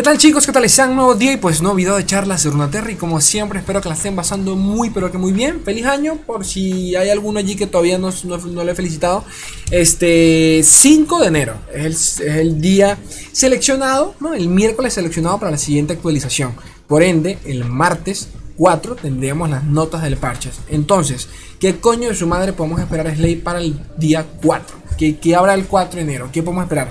¿Qué 0.00 0.04
tal 0.04 0.16
chicos? 0.16 0.46
¿Qué 0.46 0.52
tal? 0.52 0.66
Sean 0.70 0.96
nuevo 0.96 1.14
día 1.14 1.34
y 1.34 1.36
pues 1.36 1.60
nuevo 1.60 1.76
video 1.76 1.94
de 1.94 2.06
charlas 2.06 2.42
de 2.42 2.48
Runaterra 2.48 2.90
y 2.90 2.94
como 2.94 3.20
siempre 3.20 3.58
espero 3.58 3.82
que 3.82 3.90
la 3.90 3.94
estén 3.94 4.16
pasando 4.16 4.56
muy 4.56 4.88
pero 4.88 5.12
que 5.12 5.18
muy 5.18 5.30
bien. 5.30 5.60
Feliz 5.62 5.84
año 5.84 6.16
por 6.26 6.46
si 6.46 6.96
hay 6.96 7.10
alguno 7.10 7.38
allí 7.38 7.54
que 7.54 7.66
todavía 7.66 7.98
no, 7.98 8.08
no, 8.24 8.64
le 8.64 8.72
he 8.72 8.74
felicitado. 8.74 9.26
Este 9.70 10.62
5 10.64 11.18
de 11.18 11.26
enero 11.26 11.54
es 11.74 12.18
el, 12.20 12.62
día 12.62 12.96
seleccionado, 13.32 14.14
¿no? 14.20 14.32
El 14.32 14.48
miércoles 14.48 14.94
seleccionado 14.94 15.38
para 15.38 15.50
la 15.50 15.58
siguiente 15.58 15.92
actualización. 15.92 16.54
Por 16.86 17.02
ende, 17.02 17.36
el 17.44 17.66
martes 17.66 18.28
4 18.56 18.96
tendríamos 18.96 19.50
las 19.50 19.64
notas 19.64 20.02
del 20.02 20.16
parches. 20.16 20.60
Entonces, 20.68 21.28
¿qué 21.58 21.76
coño 21.76 22.08
de 22.08 22.14
su 22.14 22.26
madre 22.26 22.54
podemos 22.54 22.80
esperar 22.80 23.06
a 23.06 23.14
Slay 23.14 23.36
para 23.36 23.58
el 23.58 23.78
día 23.98 24.26
4? 24.42 24.78
¿Qué, 24.96 25.18
qué 25.18 25.36
habrá 25.36 25.52
el 25.52 25.66
4 25.66 25.96
de 25.96 26.00
enero? 26.00 26.30
¿Qué 26.32 26.42
podemos 26.42 26.64
esperar? 26.64 26.90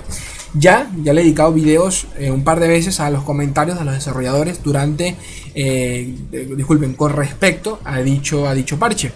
Ya, 0.54 0.90
ya 1.04 1.12
le 1.12 1.20
he 1.20 1.24
dedicado 1.24 1.52
videos 1.52 2.06
eh, 2.18 2.30
un 2.30 2.42
par 2.42 2.58
de 2.58 2.66
veces 2.66 2.98
a 2.98 3.08
los 3.10 3.22
comentarios 3.22 3.78
de 3.78 3.84
los 3.84 3.94
desarrolladores 3.94 4.62
durante, 4.62 5.14
eh, 5.54 6.12
disculpen, 6.56 6.94
con 6.94 7.12
respecto 7.12 7.78
a 7.84 8.00
dicho, 8.00 8.48
a 8.48 8.54
dicho 8.54 8.78
parche. 8.78 9.12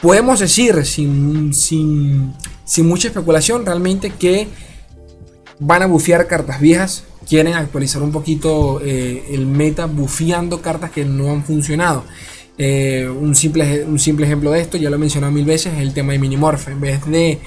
Podemos 0.00 0.38
decir, 0.38 0.84
sin, 0.86 1.52
sin, 1.52 2.34
sin 2.64 2.86
mucha 2.86 3.08
especulación, 3.08 3.66
realmente 3.66 4.10
que 4.10 4.46
van 5.58 5.82
a 5.82 5.86
bufear 5.86 6.28
cartas 6.28 6.60
viejas, 6.60 7.04
quieren 7.28 7.54
actualizar 7.54 8.00
un 8.02 8.12
poquito 8.12 8.80
eh, 8.82 9.24
el 9.32 9.46
meta 9.46 9.86
bufeando 9.86 10.62
cartas 10.62 10.92
que 10.92 11.04
no 11.04 11.32
han 11.32 11.44
funcionado. 11.44 12.04
un, 12.58 13.34
simple, 13.34 13.84
un 13.84 13.98
simple 13.98 14.26
ejemplo 14.26 14.52
de 14.52 14.60
esto, 14.60 14.76
ya 14.76 14.88
lo 14.88 14.96
he 14.96 14.98
mencionado 15.00 15.32
mil 15.32 15.44
veces, 15.44 15.74
es 15.74 15.80
el 15.80 15.92
tema 15.92 16.12
de 16.12 16.20
Minimorph. 16.20 16.68
En 16.68 16.80
vez 16.80 17.04
de 17.06 17.40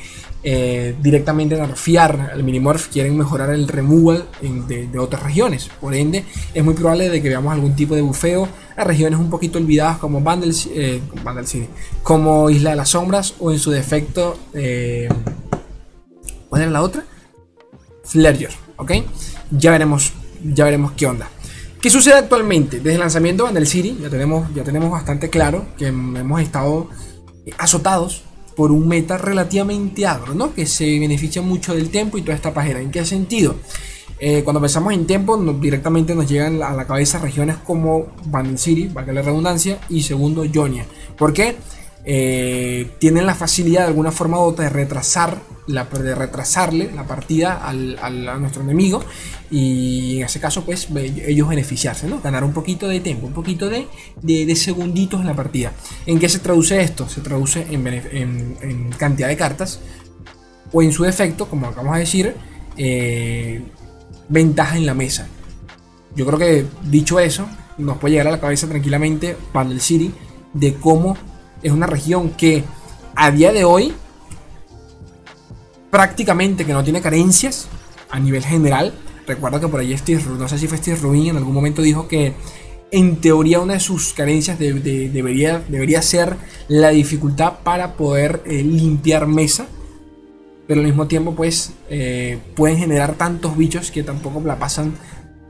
eh, 0.45 0.93
directamente 1.01 1.55
nerfear 1.55 2.31
al 2.33 2.43
Minimorph, 2.43 2.87
quieren 2.87 3.17
mejorar 3.17 3.51
el 3.51 3.65
removal 3.65 4.25
de, 4.41 4.99
otras 4.99 5.23
regiones. 5.23 5.69
Por 5.79 5.95
ende, 5.95 6.25
es 6.53 6.63
muy 6.63 6.73
probable 6.73 7.09
de 7.09 7.21
que 7.21 7.29
veamos 7.29 7.53
algún 7.53 7.77
tipo 7.77 7.95
de 7.95 8.01
bufeo 8.01 8.49
a 8.75 8.83
regiones 8.83 9.19
un 9.19 9.29
poquito 9.29 9.57
olvidadas 9.57 9.99
como 9.99 10.19
Vandal, 10.19 10.53
eh, 10.75 11.01
City, 11.45 11.69
como 12.01 12.49
Isla 12.49 12.71
de 12.71 12.75
las 12.75 12.89
Sombras 12.89 13.35
o 13.39 13.53
en 13.53 13.59
su 13.59 13.71
defecto, 13.71 14.37
eh, 14.53 15.07
¿cuál 16.49 16.63
era 16.63 16.71
la 16.71 16.81
otra? 16.81 17.05
Flerger, 18.03 18.51
¿ok? 18.75 18.91
Ya 19.51 19.71
veremos, 19.71 20.11
ya 20.43 20.65
veremos 20.65 20.91
qué 20.91 21.05
onda. 21.05 21.29
¿Qué 21.79 21.89
sucede 21.89 22.15
actualmente? 22.15 22.77
Desde 22.77 22.95
el 22.95 22.99
lanzamiento 22.99 23.43
de 23.43 23.47
Vandal 23.47 23.67
City 23.67 23.97
ya 24.01 24.09
tenemos, 24.09 24.53
ya 24.53 24.63
tenemos 24.63 24.91
bastante 24.91 25.29
claro 25.29 25.67
que 25.77 25.87
hemos 25.87 26.41
estado 26.41 26.89
azotados 27.57 28.23
por 28.55 28.71
un 28.71 28.87
meta 28.87 29.17
relativamente 29.17 30.05
agro, 30.05 30.33
¿no? 30.33 30.53
Que 30.53 30.65
se 30.65 30.99
beneficia 30.99 31.41
mucho 31.41 31.73
del 31.73 31.89
tiempo 31.89 32.17
y 32.17 32.21
toda 32.21 32.35
esta 32.35 32.53
pajera. 32.53 32.79
¿En 32.79 32.91
qué 32.91 33.05
sentido? 33.05 33.55
Eh, 34.19 34.41
cuando 34.43 34.61
pensamos 34.61 34.93
en 34.93 35.05
tiempo, 35.05 35.37
directamente 35.53 36.15
nos 36.15 36.29
llegan 36.29 36.61
a 36.63 36.71
la 36.73 36.87
cabeza 36.87 37.19
regiones 37.19 37.57
como 37.57 38.07
Bandit 38.25 38.57
City, 38.57 38.87
valga 38.87 39.11
la 39.11 39.21
redundancia, 39.21 39.79
y 39.89 40.01
segundo, 40.03 40.45
Jonia. 40.53 40.85
¿Por 41.17 41.33
qué? 41.33 41.57
Eh, 42.05 42.91
tienen 42.99 43.25
la 43.25 43.35
facilidad 43.35 43.81
de 43.81 43.87
alguna 43.87 44.11
forma 44.11 44.37
u 44.37 44.41
otra 44.41 44.65
de 44.65 44.69
retrasar 44.69 45.39
la, 45.67 45.85
de 45.85 46.15
retrasarle 46.15 46.91
la 46.93 47.07
partida 47.07 47.65
al, 47.65 47.97
a 48.01 48.37
nuestro 48.37 48.61
enemigo 48.61 49.01
y 49.49 50.17
en 50.17 50.25
ese 50.25 50.41
caso 50.41 50.65
pues 50.65 50.89
ellos 51.25 51.47
beneficiarse, 51.47 52.07
¿no? 52.07 52.19
ganar 52.19 52.43
un 52.43 52.51
poquito 52.51 52.87
de 52.87 52.99
tiempo, 52.99 53.27
un 53.27 53.33
poquito 53.33 53.69
de, 53.69 53.87
de, 54.21 54.55
segunditos 54.55 55.21
en 55.21 55.27
la 55.27 55.35
partida. 55.35 55.71
¿En 56.05 56.19
qué 56.19 56.27
se 56.27 56.39
traduce 56.39 56.81
esto? 56.81 57.07
Se 57.07 57.21
traduce 57.21 57.65
en, 57.69 58.89
cantidad 58.97 59.27
de 59.27 59.37
cartas 59.37 59.79
o 60.71 60.81
en 60.81 60.91
su 60.91 61.03
defecto, 61.03 61.47
como 61.47 61.67
acabamos 61.67 61.93
de 61.93 61.99
decir, 61.99 62.35
eh, 62.75 63.61
ventaja 64.27 64.75
en 64.75 64.85
la 64.85 64.93
mesa. 64.93 65.27
Yo 66.15 66.25
creo 66.25 66.39
que 66.39 66.65
dicho 66.83 67.19
eso, 67.19 67.47
nos 67.77 67.97
puede 67.97 68.13
llegar 68.13 68.27
a 68.27 68.31
la 68.31 68.39
cabeza 68.39 68.67
tranquilamente 68.67 69.37
el 69.53 69.81
City 69.81 70.11
de 70.53 70.73
cómo 70.75 71.15
es 71.63 71.71
una 71.71 71.87
región 71.87 72.29
que 72.31 72.63
a 73.15 73.31
día 73.31 73.51
de 73.51 73.63
hoy 73.63 73.93
prácticamente 75.89 76.65
que 76.65 76.73
no 76.73 76.83
tiene 76.83 77.01
carencias 77.01 77.67
a 78.09 78.19
nivel 78.19 78.43
general. 78.43 78.93
Recuerdo 79.27 79.59
que 79.59 79.67
por 79.67 79.79
ahí 79.79 79.97
Steve, 79.97 80.23
no 80.37 80.47
sé 80.47 80.57
si 80.57 80.67
fue 80.67 80.77
Steve 80.77 80.97
Rubin, 80.97 81.27
en 81.27 81.37
algún 81.37 81.53
momento 81.53 81.81
dijo 81.81 82.07
que 82.07 82.33
en 82.91 83.17
teoría 83.17 83.59
una 83.59 83.73
de 83.73 83.79
sus 83.79 84.13
carencias 84.13 84.59
debería, 84.59 85.63
debería 85.67 86.01
ser 86.01 86.35
la 86.67 86.89
dificultad 86.89 87.59
para 87.63 87.93
poder 87.93 88.41
eh, 88.45 88.63
limpiar 88.63 89.27
mesa. 89.27 89.67
Pero 90.67 90.81
al 90.81 90.87
mismo 90.87 91.07
tiempo 91.07 91.35
pues 91.35 91.73
eh, 91.89 92.39
pueden 92.55 92.77
generar 92.77 93.13
tantos 93.13 93.55
bichos 93.57 93.91
que 93.91 94.03
tampoco 94.03 94.41
la 94.41 94.57
pasan 94.57 94.95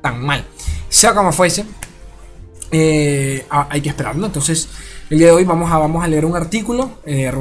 tan 0.01 0.21
mal. 0.21 0.45
Sea 0.89 1.13
como 1.13 1.31
fuese, 1.31 1.65
eh, 2.73 3.45
hay 3.49 3.81
que 3.81 3.89
esperarlo. 3.89 4.25
Entonces 4.25 4.67
el 5.11 5.19
día 5.19 5.27
de 5.27 5.33
hoy 5.33 5.43
vamos 5.43 5.71
a, 5.71 5.77
vamos 5.77 6.03
a 6.03 6.07
leer 6.07 6.25
un 6.25 6.35
artículo, 6.35 6.97
eh, 7.05 7.31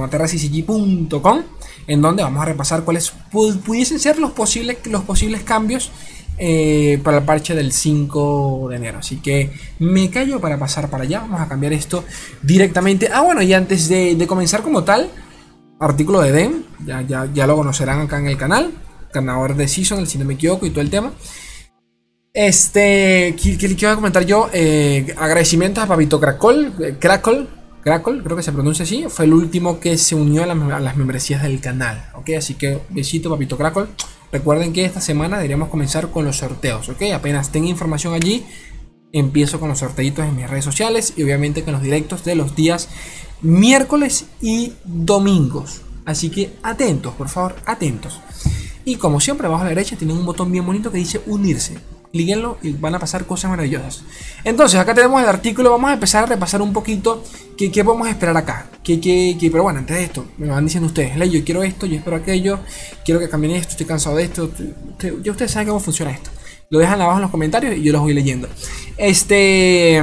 en 1.87 2.03
donde 2.03 2.23
vamos 2.23 2.43
a 2.43 2.45
repasar 2.45 2.85
cuáles 2.85 3.13
pudiesen 3.31 3.99
ser 3.99 4.19
los 4.19 4.33
posibles, 4.33 4.77
los 4.87 5.03
posibles 5.03 5.43
cambios 5.43 5.91
eh, 6.37 7.01
para 7.03 7.19
el 7.19 7.25
parche 7.25 7.55
del 7.55 7.73
5 7.73 8.69
de 8.69 8.77
enero. 8.77 8.99
Así 8.99 9.17
que 9.17 9.51
me 9.79 10.11
callo 10.11 10.39
para 10.39 10.59
pasar 10.59 10.91
para 10.91 11.05
allá. 11.05 11.21
Vamos 11.21 11.41
a 11.41 11.49
cambiar 11.49 11.73
esto 11.73 12.05
directamente. 12.43 13.09
Ah, 13.11 13.23
bueno, 13.23 13.41
y 13.41 13.55
antes 13.55 13.89
de, 13.89 14.23
comenzar 14.29 14.63
como 14.63 14.85
tal, 14.85 15.09
artículo 15.81 16.21
de 16.21 16.33
DEM, 16.33 16.63
ya, 16.85 17.01
ya, 17.01 17.27
ya, 17.33 17.47
lo 17.47 17.57
conocerán 17.57 18.01
acá 18.01 18.19
en 18.19 18.27
el 18.27 18.37
canal. 18.37 18.71
Ganador 19.15 19.57
de 19.57 19.67
Season, 19.67 20.07
si 20.07 20.19
no 20.19 20.27
me 20.27 20.35
equivoco, 20.35 20.67
y 20.67 20.71
todo 20.71 20.83
el 20.83 20.91
tema. 20.91 21.13
Este, 22.35 23.37
¿qué, 23.37 23.59
qué, 23.59 23.77
quiero 23.77 23.95
comentar 23.95 24.25
yo? 24.25 24.49
Eh, 24.55 25.15
agradecimientos 25.19 25.85
a 25.85 25.87
Papito 25.87 26.19
Cracol, 26.19 26.73
eh, 26.81 26.97
Cracol, 26.99 27.47
Cracol, 27.83 28.23
creo 28.23 28.39
que 28.39 28.43
se 28.43 28.53
pronuncia 28.53 28.85
así. 28.85 29.05
Fue 29.11 29.27
el 29.27 29.35
último 29.35 29.81
que 29.81 29.99
se 29.99 30.15
unió 30.15 30.43
a, 30.43 30.47
las 30.47 30.97
membresías 30.97 31.43
del 31.43 31.61
canal. 31.61 32.11
Así 32.39 32.55
que 32.55 32.81
besito, 32.89 33.29
Papito 33.29 33.59
Cracol. 33.59 33.91
Recuerden 34.31 34.73
que 34.73 34.87
esta 34.87 35.03
semana 35.03 35.37
deberíamos 35.37 35.69
comenzar 35.69 36.11
con 36.11 36.25
los 36.25 36.39
sorteos, 36.39 36.89
¿ok? 36.89 37.03
Apenas 37.15 37.53
tenga 37.53 37.69
información 37.69 38.15
allí, 38.15 38.47
empiezo 39.13 39.61
con 39.61 39.69
los 39.69 39.81
sorteitos 39.81 40.25
en 40.25 40.35
mis 40.35 40.49
redes 40.49 40.65
sociales 40.65 41.13
y 41.15 41.25
obviamente 41.25 41.65
con 41.65 41.75
los 41.75 41.83
directos 41.83 42.25
de 42.25 42.35
los 42.35 42.57
días 42.57 42.89
miércoles 43.43 44.25
y 44.41 44.73
domingos. 44.85 45.83
Así 46.07 46.31
que 46.31 46.55
atentos, 46.63 47.13
por 47.13 47.29
favor, 47.29 47.57
atentos. 47.67 48.21
Y 48.87 48.97
como 48.97 49.21
siempre, 49.21 49.49
abajo 49.49 49.65
a 49.65 49.65
la 49.65 49.71
derecha 49.71 49.97
tienen 49.97 50.17
un 50.17 50.25
botón 50.25 50.51
bien 50.51 50.65
bonito 50.65 50.91
que 50.91 50.97
dice 50.97 51.21
unirse 51.27 51.77
líguenlo 52.13 52.59
y 52.63 52.73
van 52.73 52.95
a 52.95 52.99
pasar 52.99 53.25
cosas 53.27 53.51
maravillosas. 53.51 54.03
Entonces, 54.45 54.79
acá 54.79 54.95
tenemos 54.95 55.21
el 55.23 55.29
artículo, 55.29 55.71
vamos 55.71 55.91
a 55.91 55.95
empezar 55.95 56.25
a 56.25 56.27
repasar 56.27 56.63
un 56.63 56.73
poquito 56.73 57.25
qué, 57.57 57.71
qué 57.71 57.85
podemos 57.85 58.09
esperar 58.09 58.37
acá. 58.37 58.69
Qué, 58.83 59.01
qué, 59.01 59.37
qué, 59.41 59.51
pero 59.51 59.63
bueno, 59.63 59.79
antes 59.79 59.97
de 59.97 60.05
esto, 60.05 60.27
me 60.39 60.49
van 60.49 60.65
diciendo 60.65 60.87
ustedes, 60.87 61.17
Ley, 61.17 61.31
yo 61.31 61.45
quiero 61.45 61.63
esto, 61.63 61.87
yo 61.87 61.97
espero 61.97 62.17
aquello, 62.17 62.61
quiero 63.05 63.21
que 63.21 63.29
cambien 63.29 63.57
esto, 63.57 63.71
estoy 63.71 63.87
cansado 63.87 64.17
de 64.17 64.25
esto. 64.25 64.51
Ya 65.23 65.31
ustedes 65.31 65.51
saben 65.51 65.69
cómo 65.69 65.81
funciona 65.81 66.11
esto. 66.11 66.31
Lo 66.71 66.79
dejan 66.79 67.01
abajo 67.01 67.19
en 67.19 67.23
los 67.23 67.31
comentarios 67.31 67.77
y 67.77 67.83
yo 67.83 67.93
los 67.93 68.03
voy 68.03 68.15
leyendo. 68.15 68.49
Este... 68.97 70.03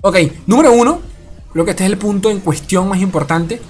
Ok, 0.00 0.16
número 0.46 0.72
uno, 0.72 1.00
creo 1.52 1.64
que 1.64 1.70
este 1.70 1.84
es 1.84 1.90
el 1.90 1.96
punto 1.96 2.30
en 2.30 2.40
cuestión 2.40 2.88
más 2.88 3.00
importante 3.00 3.60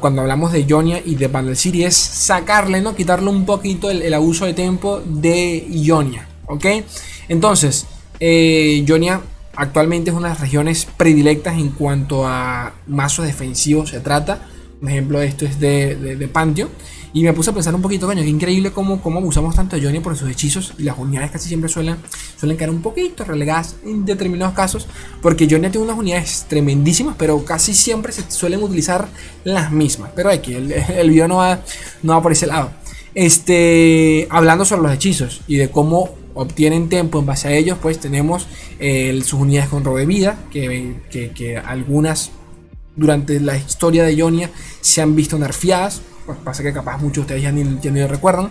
cuando 0.00 0.22
hablamos 0.22 0.52
de 0.52 0.64
Ionia 0.64 1.02
y 1.04 1.16
de 1.16 1.28
Vandal 1.28 1.56
City 1.56 1.84
es 1.84 1.96
sacarle, 1.96 2.80
¿no? 2.80 2.94
Quitarle 2.94 3.28
un 3.28 3.44
poquito 3.44 3.90
el, 3.90 4.14
abuso 4.14 4.46
de 4.46 4.54
tiempo 4.54 5.02
de 5.04 5.66
Ionia, 5.70 6.28
¿ok? 6.46 6.66
Entonces, 7.28 7.86
eh, 8.20 8.84
Ionia 8.86 9.20
actualmente 9.54 10.10
es 10.10 10.16
una 10.16 10.28
de 10.28 10.34
las 10.34 10.40
regiones 10.40 10.86
predilectas 10.96 11.58
en 11.58 11.70
cuanto 11.70 12.26
a 12.26 12.74
mazos 12.86 13.26
defensivos 13.26 13.90
se 13.90 14.00
trata. 14.00 14.46
Un 14.80 14.88
ejemplo 14.88 15.18
de 15.18 15.26
esto 15.26 15.44
es 15.44 15.58
de, 15.58 15.96
de, 15.96 16.16
de 16.16 16.28
Pantheon. 16.28 16.68
Y 17.14 17.22
me 17.24 17.32
puse 17.32 17.50
a 17.50 17.52
pensar 17.52 17.74
un 17.74 17.82
poquito, 17.82 18.06
coño, 18.06 18.22
qué 18.22 18.28
increíble 18.28 18.70
cómo, 18.70 19.02
cómo 19.02 19.18
abusamos 19.18 19.54
tanto 19.54 19.76
de 19.76 19.82
Johnny 19.82 20.00
por 20.00 20.16
sus 20.16 20.30
hechizos. 20.30 20.72
Y 20.78 20.84
las 20.84 20.98
unidades 20.98 21.30
casi 21.30 21.48
siempre 21.48 21.68
suelen, 21.68 21.96
suelen 22.38 22.56
quedar 22.56 22.70
un 22.70 22.80
poquito 22.80 23.24
relegadas 23.24 23.76
en 23.84 24.04
determinados 24.04 24.54
casos. 24.54 24.86
Porque 25.20 25.46
Johnny 25.50 25.68
tiene 25.68 25.84
unas 25.84 25.98
unidades 25.98 26.46
tremendísimas, 26.48 27.16
pero 27.18 27.44
casi 27.44 27.74
siempre 27.74 28.12
se 28.12 28.30
suelen 28.30 28.62
utilizar 28.62 29.08
las 29.44 29.70
mismas. 29.70 30.10
Pero 30.16 30.30
aquí 30.30 30.54
el, 30.54 30.72
el 30.72 31.10
video 31.10 31.28
no 31.28 31.36
va, 31.36 31.60
no 32.02 32.14
va 32.14 32.22
por 32.22 32.32
ese 32.32 32.46
lado. 32.46 32.70
Este, 33.14 34.26
hablando 34.30 34.64
sobre 34.64 34.82
los 34.82 34.92
hechizos 34.92 35.42
y 35.46 35.56
de 35.56 35.70
cómo 35.70 36.14
obtienen 36.34 36.88
tiempo 36.88 37.18
en 37.18 37.26
base 37.26 37.48
a 37.48 37.52
ellos, 37.52 37.78
pues 37.80 37.98
tenemos 37.98 38.46
sus 38.78 39.34
unidades 39.34 39.68
con 39.68 39.84
robo 39.84 39.98
de 39.98 40.06
vida, 40.06 40.38
que, 40.50 40.96
que, 41.10 41.30
que 41.30 41.58
algunas 41.58 42.30
durante 42.96 43.38
la 43.40 43.56
historia 43.56 44.04
de 44.04 44.14
Ionia 44.14 44.50
se 44.80 45.02
han 45.02 45.14
visto 45.14 45.38
nerfeadas 45.38 46.02
pues 46.26 46.38
pasa 46.38 46.62
que 46.62 46.72
capaz 46.72 46.98
muchos 46.98 47.14
de 47.16 47.20
ustedes 47.20 47.42
ya 47.42 47.52
ni, 47.52 47.78
ya 47.80 47.90
ni 47.90 48.00
lo 48.00 48.08
recuerdan, 48.08 48.50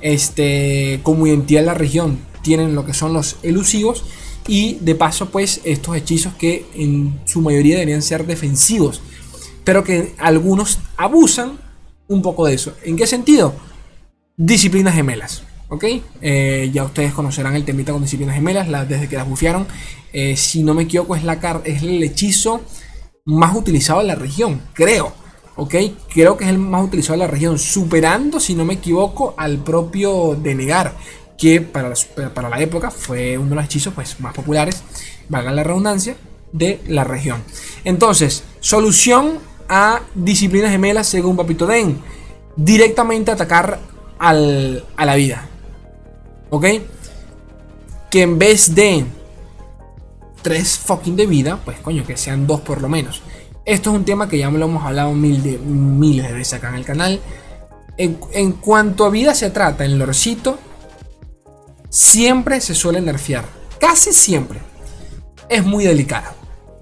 este, 0.00 1.00
como 1.02 1.26
identidad 1.26 1.60
de 1.60 1.66
la 1.66 1.74
región 1.74 2.18
tienen 2.42 2.74
lo 2.74 2.84
que 2.84 2.94
son 2.94 3.12
los 3.12 3.36
elusivos 3.42 4.04
y 4.46 4.74
de 4.80 4.94
paso 4.94 5.30
pues 5.30 5.60
estos 5.64 5.96
hechizos 5.96 6.34
que 6.34 6.66
en 6.74 7.20
su 7.26 7.40
mayoría 7.40 7.74
deberían 7.74 8.02
ser 8.02 8.26
defensivos, 8.26 9.02
pero 9.64 9.84
que 9.84 10.14
algunos 10.18 10.78
abusan 10.96 11.58
un 12.08 12.22
poco 12.22 12.46
de 12.46 12.54
eso. 12.54 12.74
¿En 12.82 12.96
qué 12.96 13.06
sentido? 13.06 13.54
Disciplinas 14.36 14.94
gemelas. 14.94 15.42
¿Ok? 15.70 15.84
Eh, 16.22 16.70
ya 16.72 16.84
ustedes 16.84 17.12
conocerán 17.12 17.54
el 17.54 17.66
temita 17.66 17.92
con 17.92 18.00
disciplinas 18.00 18.34
gemelas 18.34 18.68
la, 18.68 18.86
desde 18.86 19.08
que 19.08 19.16
las 19.16 19.28
bufiaron. 19.28 19.66
Eh, 20.14 20.34
si 20.36 20.62
no 20.62 20.72
me 20.72 20.84
equivoco, 20.84 21.14
es, 21.14 21.24
la 21.24 21.34
es 21.64 21.82
el 21.82 22.02
hechizo 22.02 22.62
más 23.26 23.54
utilizado 23.54 24.00
en 24.00 24.06
la 24.06 24.14
región, 24.14 24.62
creo. 24.72 25.12
¿Ok? 25.60 25.74
Creo 26.08 26.36
que 26.36 26.44
es 26.44 26.50
el 26.50 26.58
más 26.58 26.84
utilizado 26.84 27.14
en 27.14 27.20
la 27.20 27.26
región, 27.26 27.58
superando, 27.58 28.38
si 28.38 28.54
no 28.54 28.64
me 28.64 28.74
equivoco, 28.74 29.34
al 29.36 29.58
propio 29.58 30.36
Denegar, 30.40 30.94
que 31.36 31.60
para, 31.60 31.92
para 32.32 32.48
la 32.48 32.60
época 32.60 32.92
fue 32.92 33.36
uno 33.36 33.50
de 33.50 33.54
los 33.56 33.64
hechizos 33.64 33.92
pues, 33.92 34.20
más 34.20 34.32
populares, 34.32 34.84
valga 35.28 35.50
la 35.50 35.64
redundancia, 35.64 36.16
de 36.52 36.80
la 36.86 37.02
región. 37.02 37.42
Entonces, 37.82 38.44
solución 38.60 39.40
a 39.68 40.02
disciplinas 40.14 40.70
gemelas 40.70 41.08
según 41.08 41.36
Papito 41.36 41.66
Den. 41.66 41.98
Directamente 42.54 43.32
atacar 43.32 43.80
al, 44.20 44.84
a 44.96 45.04
la 45.04 45.16
vida. 45.16 45.48
¿Ok? 46.50 46.66
Que 48.10 48.22
en 48.22 48.38
vez 48.38 48.76
de 48.76 49.04
tres 50.40 50.78
fucking 50.78 51.16
de 51.16 51.26
vida, 51.26 51.58
pues 51.64 51.80
coño, 51.80 52.04
que 52.06 52.16
sean 52.16 52.46
dos 52.46 52.60
por 52.60 52.80
lo 52.80 52.88
menos. 52.88 53.22
Esto 53.68 53.90
es 53.90 53.96
un 53.96 54.04
tema 54.06 54.30
que 54.30 54.38
ya 54.38 54.50
lo 54.50 54.64
hemos 54.64 54.82
hablado 54.82 55.12
mil 55.12 55.42
de, 55.42 55.58
miles 55.58 56.26
de 56.26 56.32
veces 56.32 56.54
acá 56.54 56.70
en 56.70 56.76
el 56.76 56.86
canal. 56.86 57.20
En, 57.98 58.52
cuanto 58.52 59.04
a 59.04 59.10
vida 59.10 59.34
se 59.34 59.50
trata, 59.50 59.84
en 59.84 59.98
Lorcito, 59.98 60.58
siempre 61.90 62.62
se 62.62 62.74
suele 62.74 63.02
nerfear. 63.02 63.44
Casi 63.78 64.14
siempre. 64.14 64.60
Es 65.50 65.66
muy 65.66 65.84
delicado. 65.84 66.30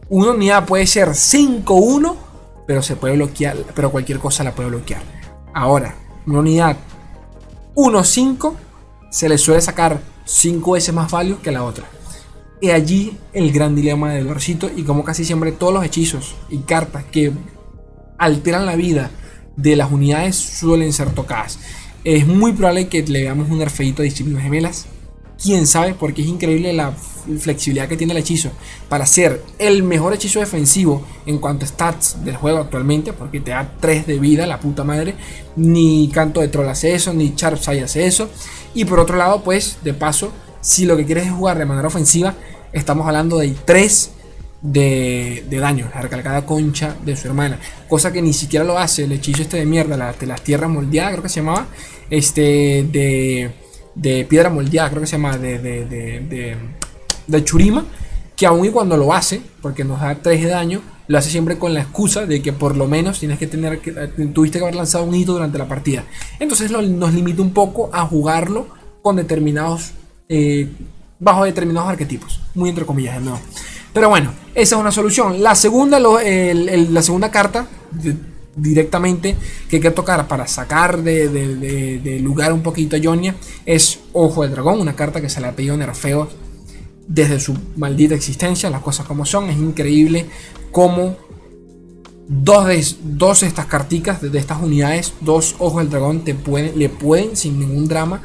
Una 0.09 0.31
unidad 0.31 0.65
puede 0.65 0.87
ser 0.87 1.09
5-1, 1.09 2.15
pero 2.69 2.83
se 2.83 2.95
puede 2.95 3.17
bloquear, 3.17 3.57
pero 3.75 3.91
cualquier 3.91 4.21
cosa 4.21 4.45
la 4.45 4.55
puede 4.55 4.69
bloquear. 4.69 5.03
Ahora, 5.55 5.97
una 6.25 6.39
unidad 6.39 6.77
1-5 7.75 8.55
se 9.11 9.29
le 9.29 9.39
suele 9.39 9.61
sacar 9.61 9.99
5 10.25 10.71
veces 10.71 10.95
más 10.95 11.11
value 11.11 11.41
que 11.43 11.51
la 11.51 11.65
otra. 11.65 11.96
Y 12.61 12.71
allí 12.71 13.17
el 13.33 13.53
gran 13.53 13.75
dilema 13.75 14.13
del 14.13 14.27
Lorcito 14.27 14.71
y 14.75 14.83
como 14.83 15.05
casi 15.05 15.25
siempre 15.25 15.53
todos 15.53 15.75
los 15.75 15.85
hechizos 15.85 16.35
y 16.49 16.59
cartas 16.59 17.05
que 17.05 17.33
alteran 18.19 18.65
la 18.65 18.77
vida 18.77 19.11
de 19.57 19.77
las 19.77 19.91
unidades 19.93 20.37
suelen 20.37 20.93
ser 20.93 21.11
tocadas. 21.11 21.59
Es 22.05 22.27
muy 22.27 22.53
probable 22.53 22.89
que 22.89 23.03
le 23.03 23.23
veamos 23.23 23.51
un 23.51 23.59
nerfeito 23.59 24.03
de 24.03 24.09
disciplinas 24.09 24.43
gemelas. 24.43 24.87
Quién 25.43 25.67
sabe, 25.67 25.93
porque 25.93 26.23
es 26.23 26.29
increíble 26.29 26.73
la 26.73 26.93
flexibilidad 26.93 27.89
que 27.89 27.97
tiene 27.97 28.13
el 28.13 28.21
hechizo 28.21 28.51
para 28.89 29.05
ser 29.05 29.43
el 29.59 29.83
mejor 29.83 30.15
hechizo 30.15 30.41
defensivo 30.41 31.05
en 31.27 31.39
cuanto 31.39 31.67
a 31.67 31.69
stats 31.69 32.25
del 32.25 32.37
juego 32.37 32.59
actualmente, 32.59 33.13
porque 33.13 33.41
te 33.41 33.51
da 33.51 33.71
3 33.81 34.07
de 34.07 34.19
vida, 34.19 34.47
la 34.47 34.61
puta 34.61 34.83
madre. 34.83 35.15
Ni 35.57 36.09
Canto 36.09 36.41
de 36.41 36.49
Troll 36.49 36.69
hace 36.69 36.95
eso, 36.95 37.13
ni 37.13 37.35
Sharpside 37.37 37.85
hace 37.85 38.07
eso. 38.07 38.31
Y 38.73 38.87
por 38.87 38.99
otro 38.99 39.17
lado, 39.17 39.43
pues, 39.43 39.79
de 39.83 39.93
paso, 39.93 40.33
si 40.67 40.85
lo 40.85 40.97
que 40.97 41.07
quieres 41.07 41.27
es 41.27 41.31
jugar 41.31 41.59
de 41.59 41.65
manera 41.65 41.87
ofensiva, 41.87 42.35
estamos 42.73 43.07
hablando 43.07 43.39
de 43.39 43.55
3 43.65 44.11
de, 44.63 45.47
daño, 45.49 45.89
la 45.95 46.03
recalcada 46.03 46.45
concha 46.45 46.97
de 47.05 47.15
su 47.15 47.29
hermana. 47.29 47.61
Cosa 47.89 48.13
que 48.13 48.21
ni 48.21 48.33
siquiera 48.33 48.65
lo 48.65 48.77
hace 48.77 49.05
el 49.05 49.13
hechizo 49.13 49.43
este 49.43 49.59
de 49.59 49.65
mierda, 49.65 50.13
de 50.19 50.27
las 50.27 50.41
tierras 50.43 50.69
moldeadas, 50.69 51.13
creo 51.13 51.23
que 51.23 51.29
se 51.29 51.39
llamaba. 51.39 51.69
Este 52.11 52.85
de, 52.91 53.53
de 53.95 54.25
piedra 54.25 54.51
moldeada, 54.51 54.91
creo 54.91 55.03
que 55.03 55.07
se 55.07 55.13
llama, 55.13 55.39
de, 55.39 55.61
de, 55.61 56.57
de, 57.29 57.45
Churima. 57.45 57.87
Que 58.35 58.47
aún 58.47 58.67
y 58.67 58.71
cuando 58.71 58.97
lo 58.97 59.13
hace, 59.15 59.41
porque 59.63 59.85
nos 59.85 60.01
da 60.01 60.17
3 60.17 60.43
de 60.43 60.49
daño, 60.49 60.83
lo 61.07 61.17
hace 61.17 61.31
siempre 61.31 61.59
con 61.59 61.75
la 61.75 61.83
excusa 61.83 62.27
de 62.27 62.43
que 62.43 62.53
por 62.53 62.77
lo 62.77 62.89
menos 62.89 63.21
tienes 63.21 63.39
que 63.39 63.47
tener 63.47 63.79
que, 63.79 63.93
tuviste 64.35 64.59
que 64.59 64.65
haber 64.65 64.75
lanzado 64.75 65.05
un 65.05 65.15
hito 65.15 65.33
durante 65.33 65.59
la 65.59 65.69
partida. 65.69 66.03
Entonces 66.41 66.73
nos 66.73 67.15
limita 67.15 67.41
un 67.41 67.53
poco 67.53 67.89
a 67.93 68.05
jugarlo 68.05 68.67
con 69.01 69.15
determinados 69.15 69.93
eh, 70.29 70.69
bajo 71.19 71.45
determinados 71.45 71.91
arquetipos. 71.91 72.41
Muy 72.55 72.71
entre 72.71 72.85
comillas, 72.85 73.21
no. 73.21 73.39
Pero 73.93 74.09
bueno, 74.09 74.33
esa 74.55 74.77
es 74.77 74.81
una 74.81 74.91
solución. 74.91 75.43
La 75.43 75.55
segunda, 75.55 75.99
la 75.99 77.03
segunda 77.03 77.31
carta 77.31 77.67
directamente 78.57 79.37
que 79.69 79.77
hay 79.77 79.83
que 79.83 79.91
tocar 79.91 80.27
para 80.27 80.47
sacar 80.47 81.03
de, 81.03 82.19
lugar 82.23 82.53
un 82.53 82.63
poquito 82.63 82.97
a 82.97 83.01
Jonia 83.03 83.37
es 83.65 84.01
Ojo 84.13 84.43
del 84.43 84.53
Dragón, 84.53 84.81
una 84.81 84.97
carta 84.97 85.21
que 85.21 85.29
se 85.29 85.41
le 85.41 85.47
ha 85.47 85.53
pedido 85.53 85.77
nerfeo 85.77 86.29
desde 87.07 87.39
su 87.39 87.57
maldita 87.77 88.15
existencia, 88.15 88.71
las 88.71 88.83
cosas 88.83 89.07
como 89.07 89.25
son. 89.25 89.49
Es 89.51 89.59
increíble 89.59 90.27
cómo 90.73 91.17
dos 92.29 92.67
de, 92.67 92.85
dos 93.03 93.43
de 93.43 93.47
estas 93.47 93.67
carticas, 93.67 94.21
de, 94.21 94.37
estas 94.39 94.61
unidades, 94.61 95.13
dos 95.21 95.55
Ojos 95.59 95.83
del 95.83 95.91
Dragón, 95.91 96.25
te 96.25 96.35
pueden, 96.35 96.79
le 96.79 96.89
pueden 96.89 97.37
sin 97.37 97.61
ningún 97.61 97.87
drama 97.87 98.23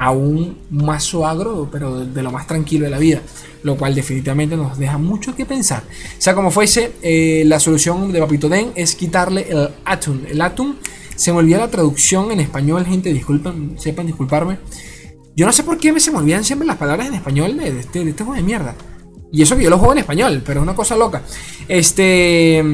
a 0.00 0.12
un 0.12 0.56
mazo 0.70 1.26
agro, 1.26 1.68
pero 1.70 2.06
de, 2.06 2.22
lo 2.22 2.32
más 2.32 2.46
tranquilo 2.46 2.86
de 2.86 2.90
la 2.90 2.98
vida, 2.98 3.20
lo 3.62 3.76
cual 3.76 3.94
definitivamente 3.94 4.56
nos 4.56 4.78
deja 4.78 4.96
mucho 4.96 5.36
que 5.36 5.44
pensar. 5.44 5.82
O 5.82 6.20
sea, 6.20 6.34
como 6.34 6.50
fuese, 6.50 6.92
eh, 7.02 7.42
la 7.44 7.60
solución 7.60 8.10
de 8.10 8.18
Papito 8.18 8.48
Den 8.48 8.72
es 8.76 8.94
quitarle 8.94 9.46
el 9.50 9.68
atum. 9.84 10.22
El 10.26 10.40
atum, 10.40 10.76
se 11.16 11.32
me 11.32 11.38
olvida 11.40 11.58
la 11.58 11.68
traducción 11.68 12.32
en 12.32 12.40
español, 12.40 12.86
gente, 12.86 13.12
disculpen, 13.12 13.78
sepan 13.78 14.06
disculparme. 14.06 14.56
Yo 15.36 15.44
no 15.44 15.52
sé 15.52 15.64
por 15.64 15.76
qué 15.76 15.92
me 15.92 16.00
se 16.00 16.10
me 16.10 16.16
olvidan 16.16 16.44
siempre 16.44 16.66
las 16.66 16.78
palabras 16.78 17.06
en 17.06 17.12
español 17.12 17.58
de, 17.58 17.80
este, 17.80 18.02
de 18.02 18.10
este 18.10 18.24
juego 18.24 18.36
de 18.36 18.42
mierda. 18.42 18.74
Y 19.30 19.42
eso 19.42 19.54
que 19.54 19.64
yo 19.64 19.68
lo 19.68 19.76
juego 19.76 19.92
en 19.92 19.98
español, 19.98 20.42
pero 20.46 20.60
es 20.60 20.62
una 20.62 20.74
cosa 20.74 20.96
loca. 20.96 21.20
Este... 21.68 22.64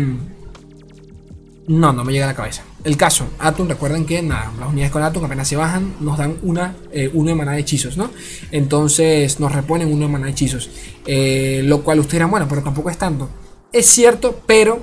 No, 1.67 1.93
no 1.93 2.05
me 2.05 2.13
llega 2.13 2.27
a 2.27 2.29
la 2.29 2.37
cabeza. 2.37 2.63
El 2.87 2.97
caso, 2.97 3.27
Atum, 3.41 3.67
recuerden 3.67 4.07
que 4.07 4.23
nada, 4.23 4.53
las 4.61 4.69
unidades 4.69 4.93
con 4.93 5.03
Atum 5.03 5.25
apenas 5.25 5.49
se 5.49 5.57
bajan, 5.57 5.97
nos 5.99 6.17
dan 6.17 6.37
una, 6.45 6.77
eh, 6.93 7.11
de 7.13 7.35
maná 7.35 7.51
de 7.51 7.59
hechizos, 7.59 7.97
¿no? 7.97 8.13
Entonces 8.53 9.41
nos 9.41 9.51
reponen 9.51 9.93
uno 9.93 10.07
de 10.07 10.13
maná 10.13 10.27
de 10.27 10.31
hechizos. 10.31 10.71
Eh, 11.05 11.63
lo 11.65 11.83
cual 11.83 11.99
usted 11.99 12.13
dirá, 12.13 12.27
bueno, 12.27 12.47
pero 12.49 12.63
tampoco 12.63 12.89
es 12.89 12.97
tanto. 12.97 13.29
Es 13.73 13.87
cierto, 13.87 14.41
pero 14.47 14.79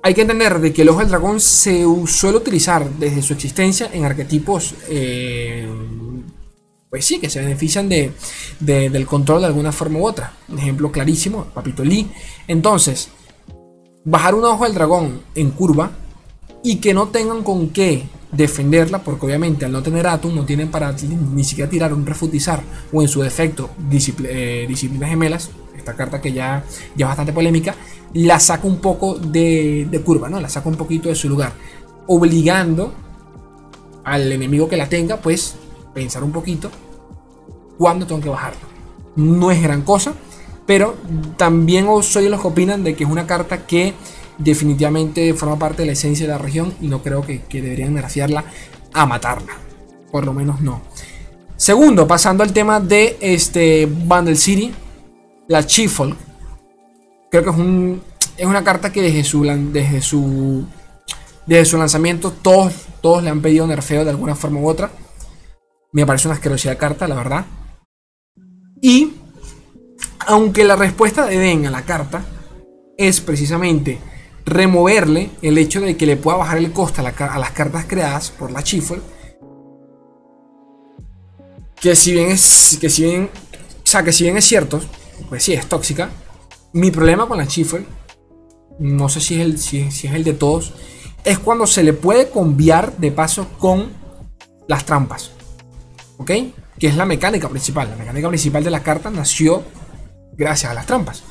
hay 0.00 0.14
que 0.14 0.20
entender 0.20 0.60
de 0.60 0.72
que 0.72 0.82
el 0.82 0.90
ojo 0.90 1.00
del 1.00 1.08
dragón 1.08 1.40
se 1.40 1.84
suele 2.06 2.38
utilizar 2.38 2.88
desde 2.88 3.20
su 3.20 3.32
existencia 3.32 3.90
en 3.92 4.04
arquetipos, 4.04 4.76
eh, 4.88 5.68
pues 6.88 7.04
sí, 7.04 7.18
que 7.18 7.30
se 7.30 7.40
benefician 7.40 7.88
de, 7.88 8.12
del 8.60 9.06
control 9.06 9.40
de 9.40 9.48
alguna 9.48 9.72
forma 9.72 9.98
u 9.98 10.06
otra. 10.06 10.34
Ejemplo 10.56 10.92
clarísimo, 10.92 11.46
Papito 11.46 11.82
Lee. 11.82 12.08
Entonces, 12.46 13.08
bajar 14.04 14.36
un 14.36 14.44
ojo 14.44 14.62
del 14.62 14.74
dragón 14.74 15.20
en 15.34 15.50
curva 15.50 15.90
y 16.64 16.76
que 16.76 16.94
no 16.94 17.08
tengan 17.08 17.44
con 17.44 17.68
qué 17.68 18.08
defenderla, 18.32 19.02
porque 19.04 19.26
obviamente 19.26 19.66
al 19.66 19.70
no 19.70 19.82
tener 19.82 20.06
Atom 20.06 20.34
no 20.34 20.44
tienen 20.44 20.70
para 20.70 20.92
ni 20.92 21.44
siquiera 21.44 21.70
tirar 21.70 21.92
un 21.92 22.04
refutizar 22.04 22.62
o 22.92 23.02
en 23.02 23.06
su 23.06 23.20
defecto 23.20 23.70
eh, 24.24 24.64
disciplinas 24.66 25.10
gemelas, 25.10 25.50
esta 25.76 25.94
carta 25.94 26.20
que 26.20 26.32
ya, 26.32 26.64
ya 26.96 27.04
es 27.04 27.08
bastante 27.08 27.34
polémica, 27.34 27.76
la 28.14 28.40
saca 28.40 28.66
un 28.66 28.78
poco 28.78 29.14
de, 29.18 30.02
curva, 30.04 30.28
¿no? 30.30 30.40
La 30.40 30.48
saca 30.48 30.68
un 30.68 30.76
poquito 30.76 31.10
de 31.10 31.14
su 31.14 31.28
lugar, 31.28 31.52
obligando 32.06 32.94
al 34.02 34.32
enemigo 34.32 34.66
que 34.66 34.78
la 34.78 34.88
tenga, 34.88 35.18
pues 35.18 35.56
pensar 35.92 36.24
un 36.24 36.32
poquito 36.32 36.70
cuándo 37.76 38.06
tengo 38.06 38.22
que 38.22 38.30
bajarla. 38.30 38.60
No 39.16 39.50
es 39.50 39.62
gran 39.62 39.82
cosa, 39.82 40.14
pero 40.64 40.94
también 41.36 41.86
soy 42.02 42.24
de 42.24 42.30
los 42.30 42.40
que 42.40 42.48
opinan 42.48 42.82
de 42.82 42.96
que 42.96 43.04
es 43.04 43.10
una 43.10 43.26
carta 43.26 43.66
que 43.66 43.92
definitivamente 44.38 45.32
forma 45.34 45.58
parte 45.58 45.82
de 45.82 45.86
la 45.86 45.92
esencia 45.92 46.26
de 46.26 46.32
la 46.32 46.38
región 46.38 46.74
y 46.80 46.88
no 46.88 47.02
creo 47.02 47.22
que, 47.22 47.42
deberían 47.50 47.94
nerfearla 47.94 48.44
a 48.92 49.06
matarla. 49.06 49.52
Por 50.10 50.24
lo 50.24 50.32
menos 50.32 50.60
no. 50.60 50.82
Segundo, 51.56 52.06
pasando 52.06 52.42
al 52.42 52.52
tema 52.52 52.80
de 52.80 53.16
este 53.20 53.86
Bundle 53.86 54.36
City, 54.36 54.72
la 55.48 55.64
Chifolk. 55.64 56.16
Creo 57.30 57.42
que 57.44 57.50
es, 57.50 57.56
un, 57.56 58.02
es 58.36 58.46
una 58.46 58.64
carta 58.64 58.92
que 58.92 59.02
desde 59.02 59.24
su, 59.24 59.42
desde 59.72 60.02
su, 60.02 60.64
desde 61.46 61.64
su 61.64 61.78
lanzamiento 61.78 62.32
todos, 62.32 62.72
todos 63.00 63.22
le 63.22 63.30
han 63.30 63.40
pedido 63.40 63.66
nerfeo 63.66 64.04
de 64.04 64.10
alguna 64.10 64.34
forma 64.34 64.60
u 64.60 64.68
otra. 64.68 64.90
Me 65.92 66.06
parece 66.06 66.28
una 66.28 66.34
asquerosidad 66.34 66.78
carta, 66.78 67.06
la 67.08 67.14
verdad. 67.14 67.46
Y 68.80 69.14
aunque 70.26 70.64
la 70.64 70.76
respuesta 70.76 71.26
de 71.26 71.38
Den 71.38 71.66
a 71.66 71.70
la 71.70 71.82
carta 71.82 72.24
es 72.96 73.20
precisamente 73.20 73.98
removerle 74.44 75.30
el 75.42 75.58
hecho 75.58 75.80
de 75.80 75.96
que 75.96 76.06
le 76.06 76.16
pueda 76.16 76.36
bajar 76.38 76.58
el 76.58 76.72
coste 76.72 77.00
a, 77.00 77.38
las 77.38 77.50
cartas 77.52 77.86
creadas 77.86 78.30
por 78.30 78.50
la 78.50 78.62
Chiffle. 78.62 79.00
Que 81.80 81.94
si 81.96 82.12
bien 82.12 82.30
es. 82.30 82.78
Que 82.80 82.90
si 82.90 83.04
bien. 83.04 83.30
O 83.78 83.86
sea, 83.86 84.02
que 84.02 84.12
si 84.12 84.24
bien 84.24 84.36
es 84.36 84.44
cierto. 84.44 84.80
Pues 85.28 85.42
sí, 85.44 85.52
es 85.52 85.66
tóxica. 85.66 86.10
Mi 86.72 86.90
problema 86.90 87.26
con 87.26 87.38
la 87.38 87.46
Chiffle. 87.46 87.86
No 88.78 89.08
sé 89.08 89.20
si 89.20 89.34
es, 89.34 89.40
el, 89.40 89.58
si, 89.58 89.80
es 89.80 90.04
el 90.04 90.24
de 90.24 90.32
todos. 90.32 90.74
Es 91.24 91.38
cuando 91.38 91.66
se 91.66 91.82
le 91.82 91.92
puede 91.92 92.28
cambiar 92.30 92.96
de 92.96 93.12
paso 93.12 93.48
con 93.58 93.92
las 94.66 94.84
trampas. 94.84 95.30
¿Ok? 96.18 96.30
Que 96.78 96.88
es 96.88 96.96
la 96.96 97.06
mecánica 97.06 97.48
principal. 97.48 97.90
La 97.90 97.96
mecánica 97.96 98.28
principal 98.28 98.64
de 98.64 98.70
la 98.70 98.82
carta 98.82 99.10
nació 99.10 99.62
gracias 100.36 100.70
a 100.70 100.74
las 100.74 100.86
trampas. 100.86 101.22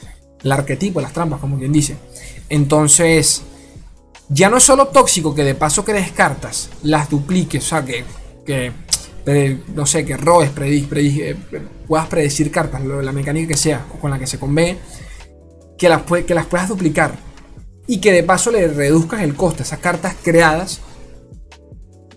El 0.42 0.52
arquetipo 0.52 1.00
de 1.00 1.04
las 1.04 1.14
trampas, 1.14 1.40
como 1.40 1.58
quien 1.58 1.72
dice. 1.72 1.98
Entonces, 2.54 3.42
ya 4.30 4.48
no 4.48 4.58
es 4.58 4.64
solo 4.64 4.90
tóxico 4.90 5.34
que 5.34 5.44
de 5.44 5.56
paso 5.56 5.84
que 5.84 5.92
descartas 5.92 6.70
las 6.84 7.10
dupliques, 7.10 7.66
o 7.66 7.68
sea, 7.68 7.84
que, 7.84 8.04
no 9.74 9.88
sé, 9.88 10.06
que 10.06 10.16
robes, 10.18 10.52
eh, 10.62 11.36
puedas 11.88 12.06
predecir 12.06 12.52
cartas, 12.52 12.86
la 12.86 13.12
mecánica 13.12 13.48
que 13.48 13.58
sea, 13.58 13.84
con 14.00 14.12
la 14.12 14.20
que 14.20 14.28
se 14.28 14.38
convee, 14.38 14.78
que 15.80 15.90
las, 15.90 16.04
que 16.04 16.36
las 16.36 16.46
puedas 16.46 16.70
duplicar 16.70 17.16
y 17.88 17.98
que 17.98 18.12
de 18.12 18.22
paso 18.22 18.52
le 18.52 18.68
reduzcas 18.68 19.24
el 19.24 19.34
coste 19.34 19.64
a 19.64 19.66
esas 19.66 19.80
cartas 19.80 20.16
creadas. 20.22 20.82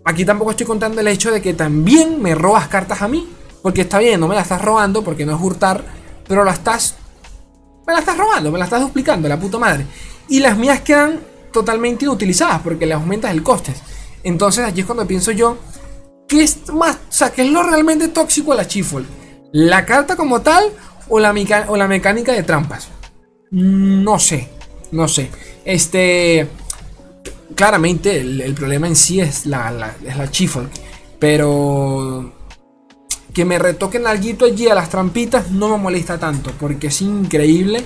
Aquí 0.05 0.27
tampoco 0.27 0.51
estoy 0.51 0.67
contando 0.67 1.01
el 1.01 1.09
hecho 1.09 1.31
de 1.31 1.41
que 1.41 1.55
también 1.55 2.21
me 2.21 2.35
robas 2.35 2.69
cartas 2.69 3.01
a 3.01 3.09
mí. 3.09 3.27
Porque 3.63 3.81
está 3.81 4.01
bien, 4.01 4.21
no 4.21 4.29
me 4.29 4.35
las 4.35 4.45
estás 4.45 4.61
robando 4.61 5.03
porque 5.03 5.25
no 5.25 5.35
es 5.35 5.43
hurtar, 5.43 5.83
pero 6.29 6.45
la 6.45 6.53
estás. 6.53 6.97
Me 7.87 7.93
la 7.93 8.01
estás 8.01 8.19
robando, 8.19 8.51
me 8.51 8.59
la 8.59 8.65
estás 8.65 8.81
duplicando, 8.81 9.29
la 9.29 9.39
puta 9.39 9.59
madre. 9.59 9.87
Y 10.29 10.41
las 10.41 10.57
mías 10.59 10.81
quedan 10.81 11.21
totalmente 11.53 12.05
inutilizadas 12.05 12.61
porque 12.63 12.87
le 12.87 12.95
aumentas 12.95 13.31
el 13.31 13.43
coste. 13.43 13.73
Entonces 14.23 14.65
aquí 14.65 14.81
es 14.81 14.87
cuando 14.87 15.07
pienso 15.07 15.31
yo, 15.31 15.57
¿qué 16.27 16.43
es 16.43 16.69
más, 16.73 16.97
o 16.97 17.13
sea, 17.13 17.31
qué 17.31 17.43
es 17.43 17.51
lo 17.51 17.63
realmente 17.63 18.09
tóxico 18.09 18.53
a 18.53 18.57
la 18.57 18.67
Chifol? 18.67 19.07
¿La 19.53 19.87
carta 19.87 20.17
como 20.17 20.43
tal 20.43 20.65
o 21.09 21.21
la, 21.21 21.33
o 21.69 21.77
la 21.77 21.89
mecánica 21.89 22.33
de 22.33 22.43
trampas? 22.43 22.89
No 23.51 24.19
sé, 24.19 24.49
no 24.93 25.09
sé. 25.09 25.31
Este. 25.65 26.49
Claramente 27.55 28.21
el, 28.21 28.55
problema 28.55 28.87
en 28.87 28.97
sí 28.97 29.21
es 29.21 29.47
la, 29.47 29.71
la, 29.71 29.95
es 30.05 30.17
la 30.17 30.31
Pero. 31.19 32.33
Que 33.37 33.45
me 33.45 33.59
retoquen 33.59 34.07
algo 34.07 34.47
allí 34.47 34.67
a 34.67 34.75
las 34.75 34.89
trampitas 34.89 35.51
no 35.51 35.69
me 35.69 35.77
molesta 35.77 36.19
tanto. 36.19 36.53
Porque 36.59 36.87
es 36.87 37.03
increíble 37.03 37.85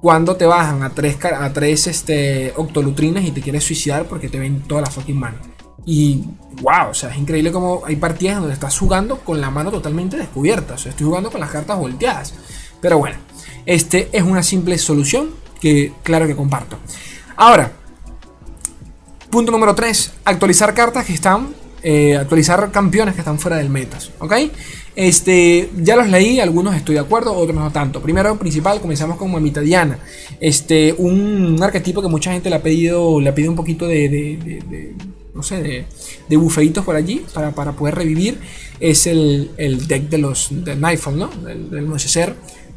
cuando 0.00 0.36
te 0.36 0.46
bajan 0.46 0.82
a 0.82 0.88
tres, 0.88 1.18
a 1.22 1.52
tres 1.52 1.86
este, 1.86 2.54
octolutrinas 2.56 3.22
y 3.24 3.30
te 3.30 3.42
quieres 3.42 3.62
suicidar 3.62 4.06
porque 4.06 4.30
te 4.30 4.38
ven 4.38 4.62
toda 4.62 4.80
la 4.80 4.86
fucking 4.86 5.18
mano. 5.18 5.36
Y 5.84 6.24
wow, 6.62 6.90
o 6.90 6.94
sea, 6.94 7.10
es 7.10 7.18
increíble 7.18 7.52
como 7.52 7.82
hay 7.84 7.96
partidas 7.96 8.38
donde 8.38 8.54
estás 8.54 8.78
jugando 8.78 9.18
con 9.18 9.38
la 9.38 9.50
mano 9.50 9.70
totalmente 9.70 10.16
descubierta. 10.16 10.74
O 10.74 10.78
sea, 10.78 10.90
estoy 10.92 11.06
jugando 11.06 11.30
con 11.30 11.40
las 11.42 11.50
cartas 11.50 11.76
volteadas. 11.78 12.32
Pero 12.80 12.96
bueno, 12.96 13.18
este 13.66 14.08
es 14.12 14.22
una 14.22 14.42
simple 14.42 14.78
solución 14.78 15.30
que 15.60 15.92
claro 16.02 16.26
que 16.26 16.34
comparto. 16.34 16.78
Ahora, 17.36 17.72
punto 19.28 19.52
número 19.52 19.74
3, 19.74 20.12
actualizar 20.24 20.72
cartas 20.72 21.04
que 21.04 21.12
están, 21.12 21.54
eh, 21.82 22.16
actualizar 22.16 22.70
campeones 22.70 23.14
que 23.14 23.20
están 23.20 23.38
fuera 23.38 23.56
del 23.56 23.70
metas, 23.70 24.10
¿ok? 24.18 24.34
Este, 24.96 25.70
ya 25.76 25.96
los 25.96 26.08
leí, 26.08 26.40
algunos 26.40 26.74
estoy 26.74 26.94
de 26.94 27.00
acuerdo, 27.00 27.32
otros 27.32 27.56
no 27.56 27.70
tanto. 27.70 28.02
Primero, 28.02 28.38
principal, 28.38 28.80
comenzamos 28.80 29.16
con 29.16 29.30
Mamita 29.30 29.60
Diana. 29.60 29.98
Este, 30.40 30.94
un, 30.98 31.58
arquetipo 31.62 32.02
que 32.02 32.08
mucha 32.08 32.32
gente 32.32 32.50
le 32.50 32.56
ha 32.56 32.62
pedido, 32.62 33.20
le 33.20 33.30
ha 33.30 33.34
pedido 33.34 33.52
un 33.52 33.56
poquito 33.56 33.86
de, 33.86 34.94
no 35.34 35.42
sé, 35.42 35.86
de, 36.28 36.36
bufeitos 36.36 36.84
por 36.84 36.96
allí 36.96 37.24
para, 37.32 37.72
poder 37.72 37.94
revivir. 37.94 38.38
Es 38.78 39.06
el, 39.06 39.50
deck 39.56 40.08
de 40.08 40.18
los 40.18 40.48
de 40.50 40.76
Nightfall, 40.76 41.18
¿no? 41.18 41.28
Del, 41.28 41.70
del 41.70 41.86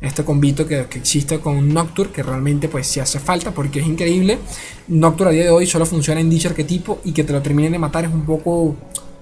este 0.03 0.25
convito 0.25 0.67
que, 0.67 0.81
existe 0.81 1.39
con 1.39 1.73
Nocturne, 1.73 2.11
que 2.11 2.23
realmente 2.23 2.67
pues 2.67 2.85
sí 2.87 2.99
hace 2.99 3.19
falta 3.19 3.51
porque 3.51 3.79
es 3.79 3.87
increíble. 3.87 4.37
Nocturne 4.89 5.31
a 5.31 5.33
día 5.33 5.43
de 5.45 5.49
hoy 5.49 5.65
solo 5.65 5.85
funciona 5.85 6.19
en 6.19 6.29
dicho 6.29 6.49
arquetipo 6.49 6.99
y 7.05 7.13
que 7.13 7.23
te 7.23 7.31
lo 7.31 7.41
terminen 7.41 7.71
de 7.71 7.79
matar 7.79 8.03
es 8.03 8.11
un 8.11 8.25
poco, 8.25 8.75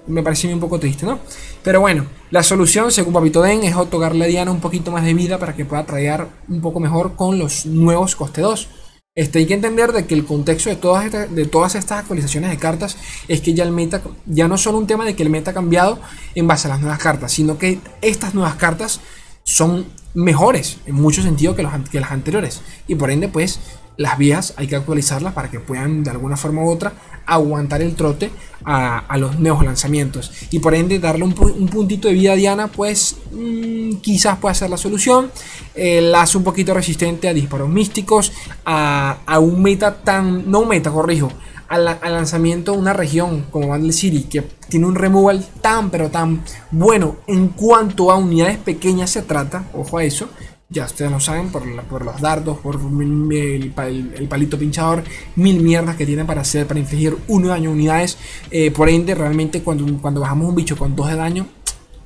me 0.08 0.24
parece 0.24 0.52
un 0.52 0.60
poco 0.60 0.80
triste, 0.80 1.06
¿no? 1.06 1.20
Pero 1.64 1.82
bueno, 1.82 2.08
la 2.32 2.42
solución 2.42 2.92
según 2.92 3.14
Papito 3.14 3.44
Den 3.44 3.64
es 3.64 3.76
otorgarle 3.76 4.26
a 4.26 4.28
Diana 4.28 4.52
un 4.52 4.60
poquito 4.60 4.92
más 4.92 5.06
de 5.06 5.14
vida 5.14 5.38
para 5.38 5.56
que 5.56 5.66
pueda 5.66 5.86
tradear 5.86 6.28
un 6.50 6.62
poco 6.62 6.80
mejor 6.80 7.16
con 7.16 7.38
los 7.38 7.68
nuevos 7.68 8.16
coste 8.16 8.42
2. 8.42 8.68
Este, 9.14 9.40
hay 9.40 9.46
que 9.46 9.54
entender 9.54 9.92
de 9.92 10.06
que 10.06 10.16
el 10.16 10.26
contexto 10.26 10.70
de 10.70 10.78
todas, 10.78 11.06
estas, 11.06 11.36
de 11.36 11.46
todas 11.46 11.76
estas 11.76 12.00
actualizaciones 12.00 12.50
de 12.50 12.58
cartas 12.58 12.98
es 13.28 13.42
que 13.42 13.54
ya 13.54 13.66
el 13.66 13.72
meta, 13.72 14.02
ya 14.26 14.48
no 14.48 14.56
es 14.56 14.62
solo 14.62 14.78
un 14.78 14.88
tema 14.88 15.06
de 15.06 15.16
que 15.16 15.24
el 15.24 15.30
meta 15.30 15.52
ha 15.52 15.54
cambiado 15.54 16.00
en 16.34 16.48
base 16.48 16.68
a 16.68 16.72
las 16.72 16.80
nuevas 16.80 16.98
cartas, 16.98 17.34
sino 17.34 17.58
que 17.58 17.80
estas 18.02 18.34
nuevas 18.34 18.56
cartas 18.56 19.02
son 19.51 19.86
mejores 20.13 20.77
en 20.86 20.96
mucho 20.96 21.22
sentido 21.22 21.55
que, 21.55 21.67
que 21.91 22.00
las 22.00 22.12
anteriores. 22.12 22.62
Y 22.88 22.96
por 22.96 23.12
ende, 23.12 23.27
pues 23.27 23.60
las 23.98 24.17
vías 24.17 24.53
hay 24.55 24.67
que 24.67 24.75
actualizarlas 24.75 25.34
para 25.34 25.51
que 25.51 25.60
puedan 25.60 26.03
de 26.03 26.10
alguna 26.10 26.38
forma 26.38 26.63
u 26.63 26.70
otra 26.70 26.93
aguantar 27.25 27.81
el 27.81 27.96
trote 27.96 28.31
a, 28.65 29.17
los 29.17 29.39
nuevos 29.39 29.63
lanzamientos. 29.63 30.31
Y 30.51 30.60
por 30.60 30.74
ende, 30.74 31.00
darle 31.00 31.24
un, 31.24 31.34
puntito 31.34 32.08
de 32.08 32.13
vida 32.13 32.34
a 32.34 32.36
Diana, 32.36 32.67
pues 32.67 33.17
mm, 33.31 33.98
quizás 33.98 34.38
pueda 34.38 34.55
ser 34.55 34.70
la 34.70 34.77
solución. 34.77 35.31
Eh, 35.75 36.01
la 36.01 36.22
hace 36.22 36.38
un 36.38 36.43
poquito 36.43 36.74
resistente 36.74 37.27
a 37.27 37.34
disparos 37.34 37.70
místicos, 37.70 38.31
a, 38.65 39.17
a 39.25 39.39
un 39.39 39.62
meta 39.62 39.96
tan. 39.96 40.50
No 40.50 40.62
un 40.62 40.70
meta, 40.70 40.91
corrijo 40.91 41.29
al, 41.72 41.86
lanzamiento 41.86 42.74
de 42.74 42.78
una 42.78 42.94
región 42.94 43.46
como 43.50 43.70
Vandal 43.70 43.94
City, 43.94 44.24
que 44.24 44.44
tiene 44.68 44.86
un 44.86 44.96
removal 44.96 45.46
tan 45.62 45.90
pero 45.90 46.10
tan 46.10 46.44
bueno 46.70 47.16
en 47.28 47.48
cuanto 47.48 48.12
a 48.12 48.18
unidades 48.18 48.58
pequeñas 48.58 49.10
se 49.10 49.22
trata, 49.22 49.66
ojo 49.74 49.98
a 49.98 50.04
eso, 50.04 50.28
ya 50.70 50.86
ustedes 50.86 51.12
lo 51.12 51.20
saben, 51.20 51.50
por, 51.50 51.63
por 51.84 52.04
los 52.04 52.20
dardos, 52.20 52.58
por 52.60 52.75
el, 52.75 54.28
palito 54.30 54.58
pinchador, 54.58 55.04
mil 55.36 55.62
mierdas 55.62 55.96
que 55.96 56.06
tienen 56.06 56.28
para 56.28 56.42
hacer, 56.42 56.68
para 56.68 56.80
infligir 56.80 57.18
uno 57.28 57.50
daño 57.50 57.70
a 57.70 57.74
unidades. 57.74 58.18
Eh, 58.51 58.72
por 58.72 58.88
ende, 58.88 59.13
realmente 59.13 59.63
cuando, 59.63 59.86
cuando 60.01 60.22
bajamos 60.22 60.48
un 60.48 60.56
bicho 60.56 60.78
con 60.78 60.96
dos 60.96 61.10
de 61.10 61.16
daño, 61.18 61.46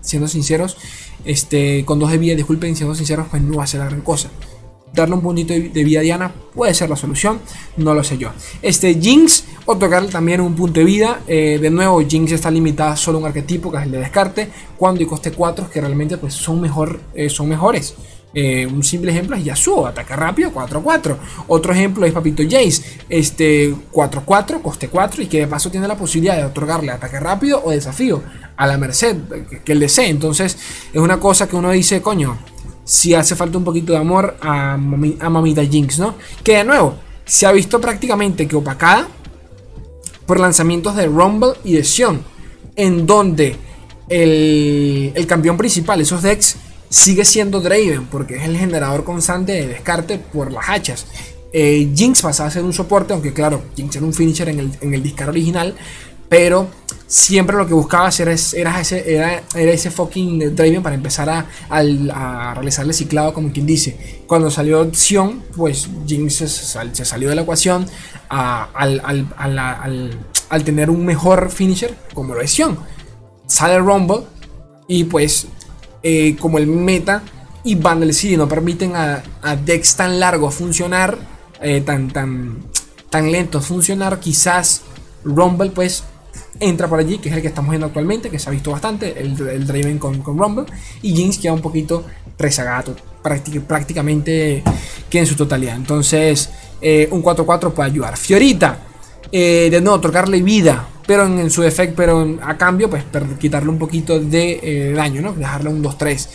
siendo 0.01 0.27
sinceros, 0.27 0.77
este, 1.25 1.85
con 1.85 1.99
dos 1.99 2.09
de 2.09 2.17
vida, 2.17 2.35
disculpen, 2.35 2.75
siendo 2.75 2.95
sinceros, 2.95 3.27
pues 3.29 3.43
no 3.43 3.57
va 3.57 3.65
a 3.65 3.67
ser 3.67 3.81
la 3.81 3.85
gran 3.85 4.01
cosa 4.01 4.31
darle 4.93 5.15
un 5.15 5.21
puntito 5.21 5.53
de, 5.53 5.83
vida 5.83 5.99
a 5.99 6.03
Diana 6.03 6.31
puede 6.53 6.73
ser 6.73 6.89
la 6.89 6.95
solución, 6.95 7.39
no 7.77 7.93
lo 7.93 8.03
sé 8.03 8.17
yo. 8.17 8.31
Este 8.61 8.93
Jinx, 8.95 9.43
otorgarle 9.65 10.09
también 10.09 10.41
un 10.41 10.55
punto 10.55 10.79
de 10.79 10.85
vida. 10.85 11.21
Eh, 11.27 11.59
de 11.61 11.69
nuevo, 11.69 12.01
Jinx 12.01 12.31
está 12.31 12.49
limitada 12.49 12.95
solo 12.95 13.17
a 13.17 13.21
un 13.21 13.27
arquetipo 13.27 13.71
que 13.71 13.77
es 13.77 13.83
el 13.83 13.91
de 13.91 13.97
descarte, 13.99 14.49
cuando 14.77 15.03
y 15.03 15.05
coste 15.05 15.31
4 15.31 15.69
que 15.69 15.81
realmente 15.81 16.17
pues, 16.17 16.33
son, 16.33 16.61
mejor, 16.61 16.99
eh, 17.13 17.29
son 17.29 17.49
mejores. 17.49 17.95
Eh, 18.37 18.67
un 18.67 18.83
simple 18.83 19.11
ejemplo 19.11 19.37
es 19.37 19.45
Yasuo, 19.45 19.87
ataque 19.87 20.13
rápido, 20.13 20.51
4-4. 20.51 21.15
Otro 21.47 21.71
ejemplo 21.71 22.05
es 22.05 22.11
Papito 22.11 22.43
Jace, 22.43 22.81
este 23.07 23.73
4-4, 23.93 24.61
coste 24.61 24.89
4 24.89 25.23
y 25.23 25.27
que 25.27 25.39
de 25.39 25.47
paso 25.47 25.71
tiene 25.71 25.87
la 25.87 25.95
posibilidad 25.95 26.35
de 26.35 26.43
otorgarle 26.43 26.91
ataque 26.91 27.17
rápido 27.17 27.61
o 27.63 27.71
desafío 27.71 28.21
a 28.57 28.67
la 28.67 28.77
merced 28.77 29.15
que, 29.49 29.61
que 29.63 29.71
él 29.71 29.79
desee. 29.79 30.09
Entonces 30.09 30.57
es 30.91 30.99
una 30.99 31.17
cosa 31.17 31.47
que 31.47 31.55
uno 31.55 31.71
dice, 31.71 32.01
coño, 32.01 32.37
si 32.85 33.15
hace 33.15 33.35
falta 33.35 33.57
un 33.57 33.63
poquito 33.63 33.91
de 33.91 33.97
amor 33.97 34.37
a, 34.39 34.77
Mamita 34.77 35.65
Jinx, 35.65 35.99
¿no? 35.99 36.15
Que 36.43 36.57
de 36.57 36.63
nuevo, 36.63 36.95
se 37.25 37.47
ha 37.47 37.51
visto 37.51 37.81
prácticamente 37.81 38.47
que 38.47 38.55
opacada 38.55 39.07
por 40.25 40.39
lanzamientos 40.39 40.95
de 40.95 41.07
Rumble 41.07 41.53
y 41.63 41.73
de 41.73 41.83
Sion, 41.83 42.23
en 42.75 43.05
donde 43.05 43.57
el, 44.07 45.25
campeón 45.27 45.57
principal, 45.57 45.99
esos 45.99 46.21
decks, 46.21 46.57
sigue 46.89 47.25
siendo 47.25 47.59
Draven, 47.59 48.05
porque 48.05 48.37
es 48.37 48.43
el 48.43 48.55
generador 48.55 49.03
constante 49.03 49.53
de 49.53 49.67
descarte 49.67 50.19
por 50.19 50.51
las 50.51 50.69
hachas. 50.69 51.07
Eh, 51.51 51.91
Jinx 51.95 52.21
pasa 52.21 52.45
a 52.45 52.51
ser 52.51 52.63
un 52.63 52.73
soporte, 52.73 53.13
aunque 53.13 53.33
claro, 53.33 53.63
Jinx 53.75 53.95
era 53.95 54.05
un 54.05 54.13
finisher 54.13 54.49
en 54.49 54.59
el, 54.59 54.71
en 54.81 54.93
el 54.93 55.01
discar 55.01 55.29
original, 55.29 55.75
pero 56.29 56.67
siempre 57.07 57.55
lo 57.55 57.67
que 57.67 57.73
buscaba 57.73 58.07
hacer 58.07 58.27
era, 58.27 58.81
ese, 58.81 59.13
era, 59.15 59.43
ese 59.53 59.91
fucking 59.91 60.55
Draven 60.55 60.81
para 60.81 60.95
empezar 60.95 61.29
a, 61.29 61.45
a, 61.69 62.53
realizar 62.55 62.85
el 62.85 62.93
ciclado, 62.93 63.33
como 63.33 63.51
quien 63.51 63.65
dice. 63.65 64.23
Cuando 64.27 64.49
salió 64.49 64.91
Sion, 64.93 65.43
pues 65.55 65.87
Jinx 66.05 66.35
se, 66.35 67.05
salió 67.05 67.29
de 67.29 67.35
la 67.35 67.41
ecuación 67.43 67.85
al, 68.29 69.01
al, 70.49 70.63
tener 70.63 70.89
un 70.89 71.05
mejor 71.05 71.51
finisher 71.51 71.95
como 72.13 72.33
lo 72.33 72.41
es 72.41 72.51
Sion. 72.51 72.77
Sale 73.47 73.77
Rumble 73.79 74.25
y 74.87 75.03
pues 75.03 75.47
eh, 76.01 76.35
como 76.39 76.57
el 76.57 76.67
meta 76.67 77.21
y 77.63 77.75
Bundle 77.75 78.13
City 78.13 78.37
no 78.37 78.47
permiten 78.47 78.95
a, 78.95 79.23
a 79.41 79.55
decks 79.55 79.95
tan 79.95 80.19
largos 80.19 80.55
funcionar, 80.55 81.17
eh, 81.61 81.81
tan, 81.81 82.09
tan, 82.09 82.63
tan 83.09 83.31
lentos 83.31 83.65
funcionar, 83.65 84.19
quizás 84.19 84.81
Rumble 85.23 85.71
pues 85.71 86.03
entra 86.59 86.87
por 86.87 86.99
allí, 86.99 87.17
que 87.17 87.29
es 87.29 87.35
el 87.35 87.41
que 87.41 87.47
estamos 87.47 87.71
viendo 87.71 87.87
actualmente, 87.87 88.29
que 88.29 88.39
se 88.39 88.49
ha 88.49 88.51
visto 88.51 88.71
bastante, 88.71 89.19
el, 89.19 89.39
el 89.47 89.67
Draven 89.67 89.99
con, 89.99 90.21
con, 90.21 90.37
Rumble, 90.37 90.65
y 91.01 91.15
Jinx 91.15 91.37
queda 91.37 91.53
un 91.53 91.61
poquito 91.61 92.05
rezagado, 92.37 92.95
prácticamente 93.21 94.63
que 95.09 95.19
en 95.19 95.25
su 95.25 95.35
totalidad. 95.35 95.75
Entonces, 95.75 96.49
eh, 96.81 97.07
un 97.11 97.23
4-4 97.23 97.73
puede 97.73 97.89
ayudar. 97.89 98.17
Fiorita, 98.17 98.79
eh, 99.31 99.69
de 99.71 99.81
nuevo, 99.81 99.99
tocarle 99.99 100.41
vida, 100.41 100.87
pero 101.05 101.25
en, 101.25 101.49
su 101.49 101.61
defecto, 101.61 101.95
pero 101.97 102.37
a 102.41 102.57
cambio, 102.57 102.89
pues 102.89 103.03
quitarle 103.39 103.69
un 103.69 103.79
poquito 103.79 104.19
de 104.19 104.59
eh, 104.61 104.93
daño, 104.93 105.21
¿no? 105.21 105.33
Dejarle 105.33 105.69
un 105.69 105.83
2-3. 105.83 106.27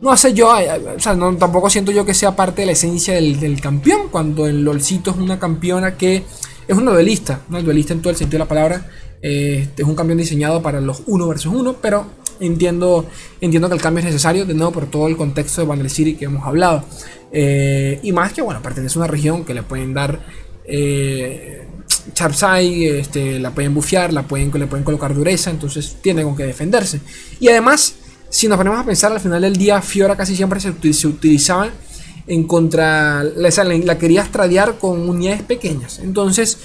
No 0.00 0.16
sé 0.16 0.34
yo, 0.34 0.48
o 0.50 1.00
sea, 1.00 1.14
no, 1.14 1.36
tampoco 1.36 1.70
siento 1.70 1.92
yo 1.92 2.04
que 2.04 2.12
sea 2.12 2.34
parte 2.34 2.62
de 2.62 2.66
la 2.66 2.72
esencia 2.72 3.14
del, 3.14 3.38
del 3.38 3.60
campeón, 3.60 4.08
cuando 4.10 4.48
el 4.48 4.64
LOLcito 4.64 5.12
es 5.12 5.16
una 5.16 5.38
campeona 5.38 5.96
que 5.96 6.24
es 6.66 6.76
una 6.76 6.90
duelista, 6.90 7.42
una 7.48 7.60
duelista 7.60 7.92
en 7.92 8.02
todo 8.02 8.10
el 8.10 8.16
sentido 8.16 8.38
de 8.38 8.44
la 8.44 8.48
palabra, 8.48 8.86
este 9.22 9.82
es 9.82 9.88
un 9.88 9.94
cambio 9.94 10.16
diseñado 10.16 10.60
para 10.62 10.80
los 10.80 11.04
1 11.06 11.28
versus 11.28 11.54
1, 11.54 11.76
pero 11.80 12.06
entiendo, 12.40 13.06
entiendo 13.40 13.68
que 13.68 13.76
el 13.76 13.80
cambio 13.80 14.00
es 14.00 14.06
necesario, 14.06 14.44
de 14.44 14.54
nuevo, 14.54 14.72
por 14.72 14.86
todo 14.86 15.06
el 15.06 15.16
contexto 15.16 15.60
de 15.60 15.68
Bandle 15.68 15.88
City 15.88 16.14
que 16.14 16.24
hemos 16.24 16.44
hablado. 16.44 16.84
Eh, 17.32 18.00
y 18.02 18.12
más 18.12 18.32
que, 18.32 18.42
bueno, 18.42 18.60
pertenece 18.62 18.98
a 18.98 19.02
una 19.02 19.08
región 19.08 19.44
que 19.44 19.54
le 19.54 19.62
pueden 19.62 19.94
dar, 19.94 20.20
eh, 20.64 21.66
este, 22.18 23.38
la 23.38 23.52
pueden 23.52 23.74
bufear, 23.74 24.12
la 24.12 24.26
pueden, 24.26 24.50
le 24.52 24.66
pueden 24.66 24.84
colocar 24.84 25.14
dureza, 25.14 25.50
entonces 25.50 25.96
tiene 26.02 26.24
con 26.24 26.36
qué 26.36 26.44
defenderse. 26.44 27.00
Y 27.38 27.48
además, 27.48 27.94
si 28.28 28.48
nos 28.48 28.58
ponemos 28.58 28.80
a 28.80 28.84
pensar 28.84 29.12
al 29.12 29.20
final 29.20 29.40
del 29.40 29.56
día, 29.56 29.80
Fiora 29.80 30.16
casi 30.16 30.34
siempre 30.34 30.58
se, 30.60 30.70
utilizaba 31.06 31.70
en 32.26 32.44
contra. 32.44 33.22
La, 33.22 33.50
la 33.64 33.98
quería 33.98 34.24
tradear 34.24 34.78
con 34.78 35.08
unidades 35.08 35.42
pequeñas. 35.42 36.00
Entonces, 36.00 36.58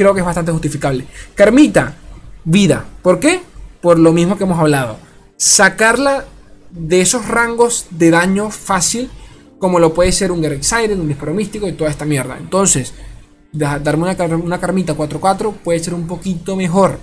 creo 0.00 0.14
que 0.14 0.20
es 0.20 0.26
bastante 0.26 0.50
justificable. 0.50 1.04
Carmita, 1.34 1.94
vida. 2.42 2.86
¿Por 3.02 3.20
qué? 3.20 3.42
Por 3.82 3.98
lo 3.98 4.14
mismo 4.14 4.38
que 4.38 4.44
hemos 4.44 4.58
hablado. 4.58 4.96
Sacarla 5.36 6.24
de 6.70 7.02
esos 7.02 7.28
rangos 7.28 7.84
de 7.90 8.10
daño 8.10 8.50
fácil, 8.50 9.10
como 9.58 9.78
lo 9.78 9.92
puede 9.92 10.10
ser 10.12 10.32
un 10.32 10.40
Gerek 10.40 10.62
Siren, 10.62 11.02
un 11.02 11.08
Disparo 11.08 11.34
Místico 11.34 11.68
y 11.68 11.72
toda 11.72 11.90
esta 11.90 12.06
mierda. 12.06 12.38
Entonces, 12.38 12.94
darme 13.52 14.04
una, 14.04 14.36
una 14.36 14.58
Carmita 14.58 14.96
4-4 14.96 15.52
puede 15.62 15.80
ser 15.80 15.92
un 15.92 16.06
poquito 16.06 16.56
mejor. 16.56 16.98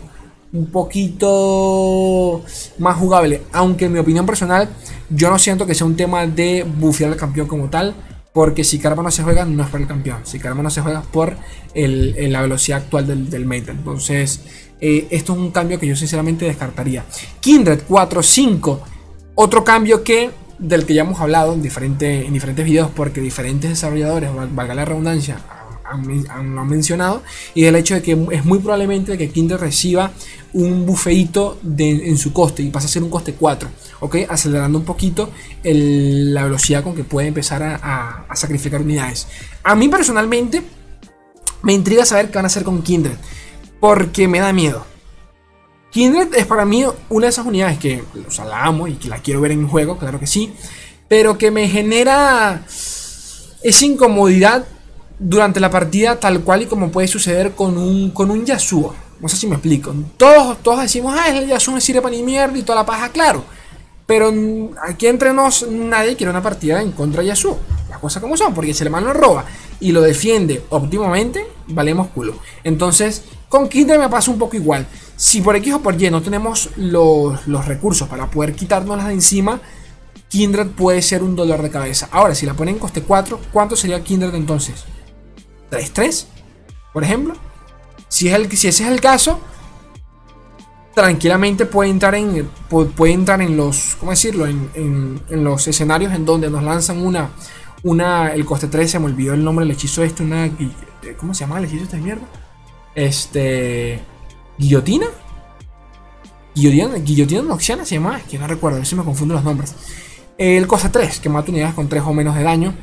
Un 0.51 0.65
poquito 0.71 2.43
más 2.79 2.97
jugable. 2.97 3.43
Aunque 3.51 3.85
en 3.85 3.93
mi 3.93 3.99
opinión 3.99 4.25
personal, 4.25 4.69
yo 5.11 5.29
no 5.29 5.37
siento 5.37 5.67
que 5.67 5.75
sea 5.75 5.85
un 5.85 5.95
tema 5.95 6.25
de 6.25 6.63
bufear 6.63 7.11
al 7.11 7.17
campeón 7.17 7.47
como 7.47 7.69
tal. 7.69 7.93
Porque 8.37 8.63
si 8.63 8.77
Karma 8.77 9.01
no 9.01 9.09
se 9.09 9.23
juega, 9.23 9.45
no 9.45 9.63
es 9.63 9.69
por 9.69 9.81
el 9.81 9.87
campeón. 9.87 10.19
Si 10.21 10.37
Karma 10.37 10.61
no 10.61 10.69
se 10.69 10.81
juega, 10.81 11.01
por 11.01 11.35
la 11.73 12.41
velocidad 12.43 12.83
actual 12.83 13.07
del, 13.07 13.31
del 13.31 13.51
Entonces, 13.51 14.41
eh, 14.79 15.07
esto 15.09 15.33
es 15.33 15.39
un 15.39 15.49
cambio 15.49 15.79
que 15.79 15.87
yo 15.87 15.95
sinceramente 15.95 16.45
descartaría. 16.45 17.03
Kindred 17.39 17.79
4-5. 17.89 18.79
Otro 19.33 19.63
cambio 19.63 20.03
que 20.03 20.29
del 20.59 20.85
que 20.85 20.93
ya 20.93 21.01
hemos 21.01 21.19
hablado 21.19 21.53
en, 21.53 21.65
en 21.65 22.33
diferentes 22.33 22.63
videos 22.63 22.91
porque 22.95 23.21
diferentes 23.21 23.71
desarrolladores, 23.71 24.29
valga 24.51 24.75
la 24.75 24.85
redundancia, 24.85 25.39
han, 25.89 26.67
mencionado, 26.67 27.23
y 27.53 27.65
el 27.65 27.75
hecho 27.75 27.95
de 27.95 28.01
que 28.01 28.17
es 28.31 28.45
muy 28.45 28.59
probablemente 28.59 29.17
que 29.17 29.29
Kindred 29.29 29.57
reciba 29.57 30.11
un 30.53 30.85
bufeito 30.85 31.59
en 31.77 32.17
su 32.17 32.33
coste 32.33 32.63
y 32.63 32.69
pasa 32.69 32.87
a 32.87 32.89
ser 32.89 33.03
un 33.03 33.09
coste 33.09 33.33
4, 33.33 33.69
¿ok? 33.99 34.15
Acelerando 34.29 34.77
un 34.77 34.85
poquito 34.85 35.29
la 35.63 36.43
velocidad 36.43 36.83
con 36.83 36.95
que 36.95 37.03
puede 37.03 37.27
empezar 37.27 37.63
a, 37.63 38.25
sacrificar 38.35 38.81
unidades. 38.81 39.27
A 39.63 39.75
mí 39.75 39.87
personalmente 39.87 40.61
me 41.63 41.73
intriga 41.73 42.05
saber 42.05 42.29
qué 42.29 42.35
van 42.35 42.45
a 42.45 42.47
hacer 42.47 42.63
con 42.63 42.81
Kindred, 42.81 43.17
porque 43.79 44.27
me 44.27 44.39
da 44.39 44.53
miedo. 44.53 44.85
Kindred 45.91 46.35
es 46.35 46.45
para 46.45 46.65
mí 46.65 46.85
una 47.09 47.25
de 47.25 47.29
esas 47.29 47.45
unidades 47.45 47.79
que 47.79 48.03
o 48.13 48.45
la 48.45 48.65
amo 48.65 48.87
y 48.87 48.95
que 48.95 49.09
la 49.09 49.19
quiero 49.19 49.41
ver 49.41 49.51
en 49.51 49.67
juego, 49.67 49.97
claro 49.97 50.19
que 50.19 50.27
sí, 50.27 50.53
pero 51.07 51.37
que 51.37 51.51
me 51.51 51.67
genera 51.69 52.63
esa 53.63 53.85
incomodidad 53.85 54.65
durante 55.19 55.59
la 55.59 55.69
partida 55.69 56.19
tal 56.19 56.41
cual 56.41 56.63
y 56.63 56.65
como 56.65 56.91
puede 56.91 57.07
suceder 57.07 57.53
con 57.53 57.77
un, 57.77 58.11
con 58.11 58.31
un 58.31 58.45
Yasuo. 58.45 58.93
No 59.19 59.27
sé 59.27 59.37
si 59.37 59.47
me 59.47 59.55
explico. 59.55 59.93
Todos, 60.17 60.61
todos 60.61 60.81
decimos, 60.81 61.15
ah, 61.17 61.29
el 61.29 61.47
Yasuo 61.47 61.73
no 61.73 61.81
sirve 61.81 62.01
para 62.01 62.15
ni 62.15 62.23
mierda 62.23 62.57
y 62.57 62.63
toda 62.63 62.79
la 62.79 62.85
paja, 62.85 63.09
claro. 63.09 63.43
Pero 64.05 64.31
aquí 64.87 65.07
entre 65.07 65.33
nos 65.33 65.67
nadie 65.67 66.15
quiere 66.15 66.31
una 66.31 66.41
partida 66.41 66.81
en 66.81 66.91
contra 66.91 67.21
de 67.21 67.29
Yasuo. 67.29 67.57
Las 67.89 67.99
cosas 67.99 68.21
como 68.21 68.37
son, 68.37 68.53
porque 68.53 68.73
si 68.73 68.83
el 68.83 68.87
hermano 68.87 69.11
roba 69.11 69.45
y 69.79 69.91
lo 69.91 70.01
defiende 70.01 70.63
óptimamente, 70.69 71.45
valemos 71.67 72.07
culo. 72.07 72.35
Entonces, 72.63 73.23
con 73.49 73.67
Kindred 73.67 73.99
me 73.99 74.09
pasa 74.09 74.31
un 74.31 74.37
poco 74.37 74.55
igual. 74.55 74.87
Si 75.15 75.41
por 75.41 75.55
X 75.55 75.73
o 75.73 75.81
por 75.81 76.01
Y 76.01 76.09
no 76.11 76.21
tenemos 76.21 76.69
los, 76.77 77.47
los 77.47 77.65
recursos 77.65 78.07
para 78.07 78.29
poder 78.29 78.53
quitárnoslas 78.53 79.07
de 79.07 79.13
encima, 79.13 79.59
Kindred 80.29 80.67
puede 80.67 81.01
ser 81.01 81.23
un 81.23 81.35
dolor 81.35 81.61
de 81.61 81.69
cabeza. 81.69 82.07
Ahora, 82.11 82.35
si 82.35 82.45
la 82.45 82.53
ponen 82.53 82.75
en 82.75 82.79
coste 82.79 83.01
4, 83.01 83.39
¿cuánto 83.51 83.75
sería 83.75 84.03
Kindred 84.03 84.35
entonces? 84.35 84.85
3-3, 85.69 86.25
por 86.93 87.03
ejemplo. 87.03 87.35
Si, 88.07 88.29
es 88.29 88.35
el, 88.35 88.51
si 88.51 88.67
ese 88.67 88.83
es 88.83 88.89
el 88.89 89.01
caso, 89.01 89.39
tranquilamente 90.97 91.67
puede 91.67 91.91
entrar 91.91 92.15
en, 92.15 92.49
puede 92.69 93.13
entrar 93.13 93.39
en 93.41 93.55
los, 93.55 93.95
¿cómo 93.99 94.09
decirlo? 94.11 94.47
En, 94.47 95.21
los 95.29 95.67
escenarios 95.67 96.11
en 96.13 96.25
donde 96.25 96.49
nos 96.49 96.63
lanzan 96.63 97.05
una, 97.05 97.29
una, 97.83 98.33
el 98.33 98.45
coste 98.45 98.67
3, 98.67 98.89
se 98.89 98.99
me 98.99 99.05
olvidó 99.05 99.35
el 99.35 99.43
nombre 99.43 99.63
del 99.63 99.75
hechizo 99.75 100.01
este, 100.03 100.23
una, 100.23 100.49
¿cómo 101.17 101.35
se 101.35 101.41
llama 101.41 101.59
el 101.59 101.65
hechizo 101.65 101.81
de 101.81 101.85
esta 101.85 101.97
mierda? 101.97 102.23
Este, 102.95 103.99
guillotina. 104.57 105.05
Guillotina, 106.55 106.95
guillotina 106.97 107.41
noxiana 107.43 107.85
se 107.85 107.93
llama, 107.95 108.17
es 108.17 108.23
que 108.23 108.39
no 108.39 108.47
recuerdo, 108.47 108.77
a 108.77 108.79
veces 108.79 108.97
me 108.97 109.03
confundo 109.03 109.35
los 109.35 109.43
nombres. 109.43 109.75
El 110.39 110.65
coste 110.65 110.89
3, 110.89 111.19
que 111.19 111.29
mata 111.29 111.51
unidades 111.51 111.75
con 111.75 111.87
3 111.87 112.01
o 112.07 112.13
menos 112.13 112.35
de 112.35 112.41
daño, 112.41 112.73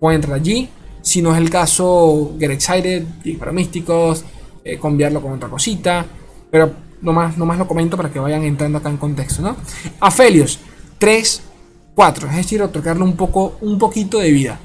puede 0.00 0.16
entrar 0.16 0.36
allí. 0.36 0.70
Si 1.08 1.22
no 1.22 1.32
es 1.32 1.38
el 1.38 1.48
caso, 1.48 2.34
Get 2.38 2.50
Excited, 2.50 3.02
para 3.38 3.50
místicos, 3.50 4.26
eh, 4.62 4.78
cambiarlo 4.78 5.22
con 5.22 5.32
otra 5.32 5.48
cosita. 5.48 6.04
Pero 6.50 6.70
nomás, 7.00 7.38
nomás 7.38 7.56
lo 7.56 7.66
comento 7.66 7.96
para 7.96 8.10
que 8.10 8.18
vayan 8.18 8.44
entrando 8.44 8.76
acá 8.76 8.90
en 8.90 8.98
contexto, 8.98 9.40
¿no? 9.40 9.56
Aphelios, 10.00 10.58
3, 10.98 11.42
4, 11.94 12.28
es 12.28 12.36
decir, 12.36 12.60
otorgarle 12.60 13.04
un, 13.04 13.16
poco, 13.16 13.56
un 13.62 13.78
poquito 13.78 14.18
de 14.18 14.30
vida. 14.32 14.60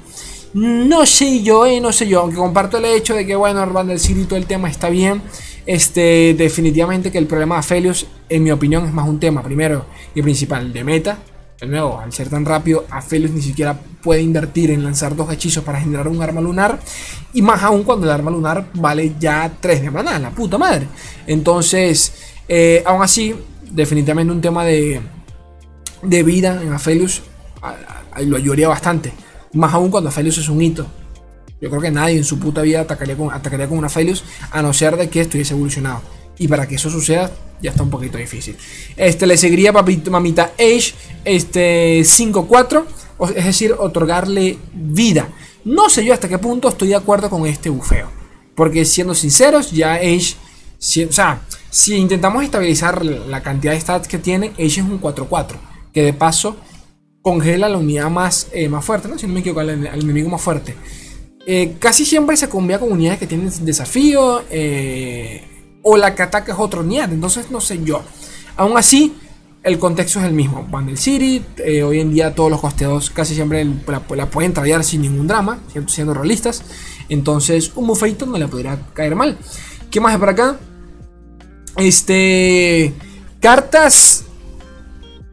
No 0.52 1.06
sé 1.06 1.42
yo, 1.42 1.64
eh, 1.64 1.80
no 1.80 1.94
sé 1.94 2.06
yo, 2.06 2.20
aunque 2.20 2.36
comparto 2.36 2.76
el 2.76 2.84
hecho 2.84 3.14
de 3.14 3.24
que, 3.24 3.36
bueno, 3.36 3.62
Urban 3.62 3.88
del 3.88 3.98
City 3.98 4.24
todo 4.24 4.36
el 4.36 4.44
tema 4.44 4.68
está 4.68 4.90
bien. 4.90 5.22
Este, 5.64 6.34
definitivamente 6.36 7.10
que 7.10 7.16
el 7.16 7.26
problema 7.26 7.54
de 7.54 7.60
Aphelios, 7.60 8.06
en 8.28 8.42
mi 8.42 8.50
opinión, 8.50 8.84
es 8.84 8.92
más 8.92 9.08
un 9.08 9.18
tema, 9.18 9.42
primero 9.42 9.86
y 10.14 10.20
principal, 10.20 10.74
de 10.74 10.84
meta. 10.84 11.18
De 11.60 11.66
nuevo, 11.68 11.98
al 12.00 12.12
ser 12.12 12.28
tan 12.28 12.44
rápido, 12.44 12.84
Aphelios 12.90 13.30
ni 13.30 13.40
siquiera 13.40 13.78
puede 14.02 14.20
invertir 14.20 14.70
en 14.70 14.82
lanzar 14.82 15.14
dos 15.14 15.32
hechizos 15.32 15.62
para 15.64 15.80
generar 15.80 16.08
un 16.08 16.20
arma 16.20 16.40
lunar. 16.40 16.78
Y 17.32 17.42
más 17.42 17.62
aún 17.62 17.84
cuando 17.84 18.06
el 18.06 18.12
arma 18.12 18.30
lunar 18.30 18.68
vale 18.74 19.14
ya 19.18 19.50
3 19.60 19.82
de 19.82 19.90
maná, 19.90 20.18
la 20.18 20.30
puta 20.30 20.58
madre. 20.58 20.88
Entonces, 21.26 22.12
eh, 22.48 22.82
aún 22.84 23.02
así, 23.02 23.34
definitivamente 23.70 24.32
un 24.32 24.40
tema 24.40 24.64
de, 24.64 25.00
de 26.02 26.22
vida 26.22 26.60
en 26.62 26.72
Aphelios 26.72 27.22
lo 28.22 28.36
ayudaría 28.36 28.68
bastante. 28.68 29.12
Más 29.52 29.72
aún 29.72 29.90
cuando 29.90 30.10
Aphelios 30.10 30.38
es 30.38 30.48
un 30.48 30.60
hito. 30.60 30.86
Yo 31.60 31.70
creo 31.70 31.80
que 31.80 31.90
nadie 31.90 32.16
en 32.16 32.24
su 32.24 32.38
puta 32.38 32.62
vida 32.62 32.80
atacaría 32.80 33.16
con, 33.16 33.32
atacaría 33.32 33.68
con 33.68 33.78
una 33.78 33.86
Aphelios 33.86 34.24
a 34.50 34.60
no 34.60 34.72
ser 34.72 34.96
de 34.96 35.08
que 35.08 35.22
estuviese 35.22 35.54
evolucionado. 35.54 36.02
Y 36.38 36.48
para 36.48 36.66
que 36.66 36.74
eso 36.76 36.90
suceda, 36.90 37.30
ya 37.62 37.70
está 37.70 37.82
un 37.82 37.90
poquito 37.90 38.18
difícil. 38.18 38.56
Este 38.96 39.26
le 39.26 39.36
seguiría 39.36 39.72
papito, 39.72 40.10
mamita 40.10 40.52
Age, 40.58 40.94
este 41.24 42.00
5-4, 42.00 42.84
es 43.34 43.44
decir, 43.44 43.74
otorgarle 43.78 44.58
vida. 44.72 45.28
No 45.64 45.88
sé 45.88 46.04
yo 46.04 46.12
hasta 46.12 46.28
qué 46.28 46.38
punto 46.38 46.68
estoy 46.68 46.88
de 46.88 46.96
acuerdo 46.96 47.30
con 47.30 47.46
este 47.46 47.70
bufeo. 47.70 48.10
Porque 48.54 48.84
siendo 48.84 49.14
sinceros, 49.14 49.72
ya 49.72 49.94
Age, 49.94 50.34
o 51.08 51.12
sea, 51.12 51.40
si 51.70 51.96
intentamos 51.96 52.44
estabilizar 52.44 53.04
la 53.04 53.42
cantidad 53.42 53.72
de 53.72 53.80
stats 53.80 54.08
que 54.08 54.18
tiene, 54.18 54.48
Age 54.54 54.66
es 54.66 54.78
un 54.78 55.00
4-4. 55.00 55.56
Que 55.92 56.02
de 56.02 56.12
paso 56.12 56.56
congela 57.22 57.68
la 57.70 57.78
unidad 57.78 58.10
más, 58.10 58.48
eh, 58.52 58.68
más 58.68 58.84
fuerte, 58.84 59.08
¿no? 59.08 59.18
Si 59.18 59.26
no 59.26 59.32
me 59.32 59.40
equivoco, 59.40 59.60
al, 59.60 59.70
enemigo 59.70 60.28
más 60.28 60.42
fuerte. 60.42 60.74
Eh, 61.46 61.76
casi 61.78 62.04
siempre 62.04 62.36
se 62.36 62.48
combina 62.48 62.78
con 62.78 62.92
unidades 62.92 63.18
que 63.18 63.26
tienen 63.26 63.50
desafío. 63.64 64.42
Eh, 64.50 65.53
o 65.84 65.96
la 65.96 66.16
que 66.16 66.22
ataca 66.22 66.52
es 66.52 66.58
otro 66.58 66.80
unidad. 66.80 67.12
Entonces, 67.12 67.52
no 67.52 67.60
sé 67.60 67.80
yo. 67.84 68.02
Aún 68.56 68.76
así, 68.76 69.14
el 69.62 69.78
contexto 69.78 70.18
es 70.18 70.24
el 70.24 70.32
mismo. 70.32 70.66
Bundle 70.68 70.96
City, 70.96 71.44
eh, 71.58 71.82
hoy 71.84 72.00
en 72.00 72.12
día 72.12 72.34
todos 72.34 72.50
los 72.50 72.60
costeados 72.60 73.10
casi 73.10 73.34
siempre 73.34 73.64
la, 73.86 74.26
pueden 74.30 74.52
tradear 74.52 74.82
sin 74.82 75.02
ningún 75.02 75.28
drama, 75.28 75.60
siendo 75.86 76.14
realistas. 76.14 76.62
Entonces, 77.08 77.70
un 77.76 77.86
bufeito 77.86 78.26
no 78.26 78.38
le 78.38 78.48
podría 78.48 78.78
caer 78.94 79.14
mal. 79.14 79.38
¿Qué 79.90 80.00
más 80.00 80.12
hay 80.12 80.18
por 80.18 80.30
acá? 80.30 80.58
Este. 81.76 82.92
Cartas 83.40 84.24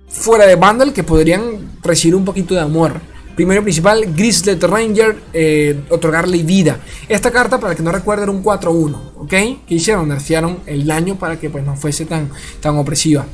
fuera 0.09 0.45
de 0.45 0.55
bundle 0.55 0.91
que 0.91 1.03
podrían 1.03 1.71
recibir 1.81 2.15
un 2.15 2.25
poquito 2.25 2.53
de 2.53 2.59
amor. 2.59 2.99
Primero 3.41 3.63
principal, 3.63 4.05
Grizzlet 4.15 4.63
Ranger, 4.63 5.17
eh, 5.33 5.85
otorgarle 5.89 6.43
vida. 6.43 6.77
Esta 7.09 7.31
carta, 7.31 7.59
para 7.59 7.73
que 7.73 7.81
no 7.81 7.91
recuerde, 7.91 8.21
era 8.21 8.31
un 8.31 8.43
4-1, 8.43 9.13
¿ok? 9.15 9.29
Que 9.65 9.73
hicieron? 9.73 10.09
Nerfearon 10.09 10.59
el 10.67 10.85
daño 10.85 11.15
para 11.17 11.39
que 11.39 11.49
pues, 11.49 11.65
no 11.65 11.75
fuese 11.75 12.05
tan, 12.05 12.29
tan 12.59 12.77
opresiva. 12.77 13.25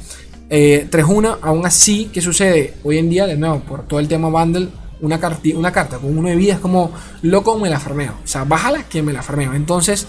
Eh, 0.50 0.88
3-1, 0.90 1.40
aún 1.42 1.66
así, 1.66 2.10
¿qué 2.14 2.22
sucede? 2.22 2.76
Hoy 2.86 3.00
en 3.00 3.10
día, 3.10 3.28
de 3.28 3.36
nuevo, 3.36 3.60
por 3.60 3.86
todo 3.86 4.00
el 4.00 4.08
tema 4.08 4.30
bundle, 4.30 4.70
una, 5.02 5.20
una 5.56 5.72
carta 5.74 5.98
con 5.98 6.18
uno 6.18 6.30
de 6.30 6.38
vida 6.38 6.54
es 6.54 6.60
como 6.60 6.94
loco, 7.24 7.60
me 7.60 7.70
la 7.70 7.78
farmeo. 7.78 8.14
O 8.24 8.28
sea, 8.28 8.46
bájala 8.46 8.84
que 8.84 9.04
me 9.04 9.12
la 9.12 9.22
farmeo. 9.22 9.56
Entonces, 9.56 10.08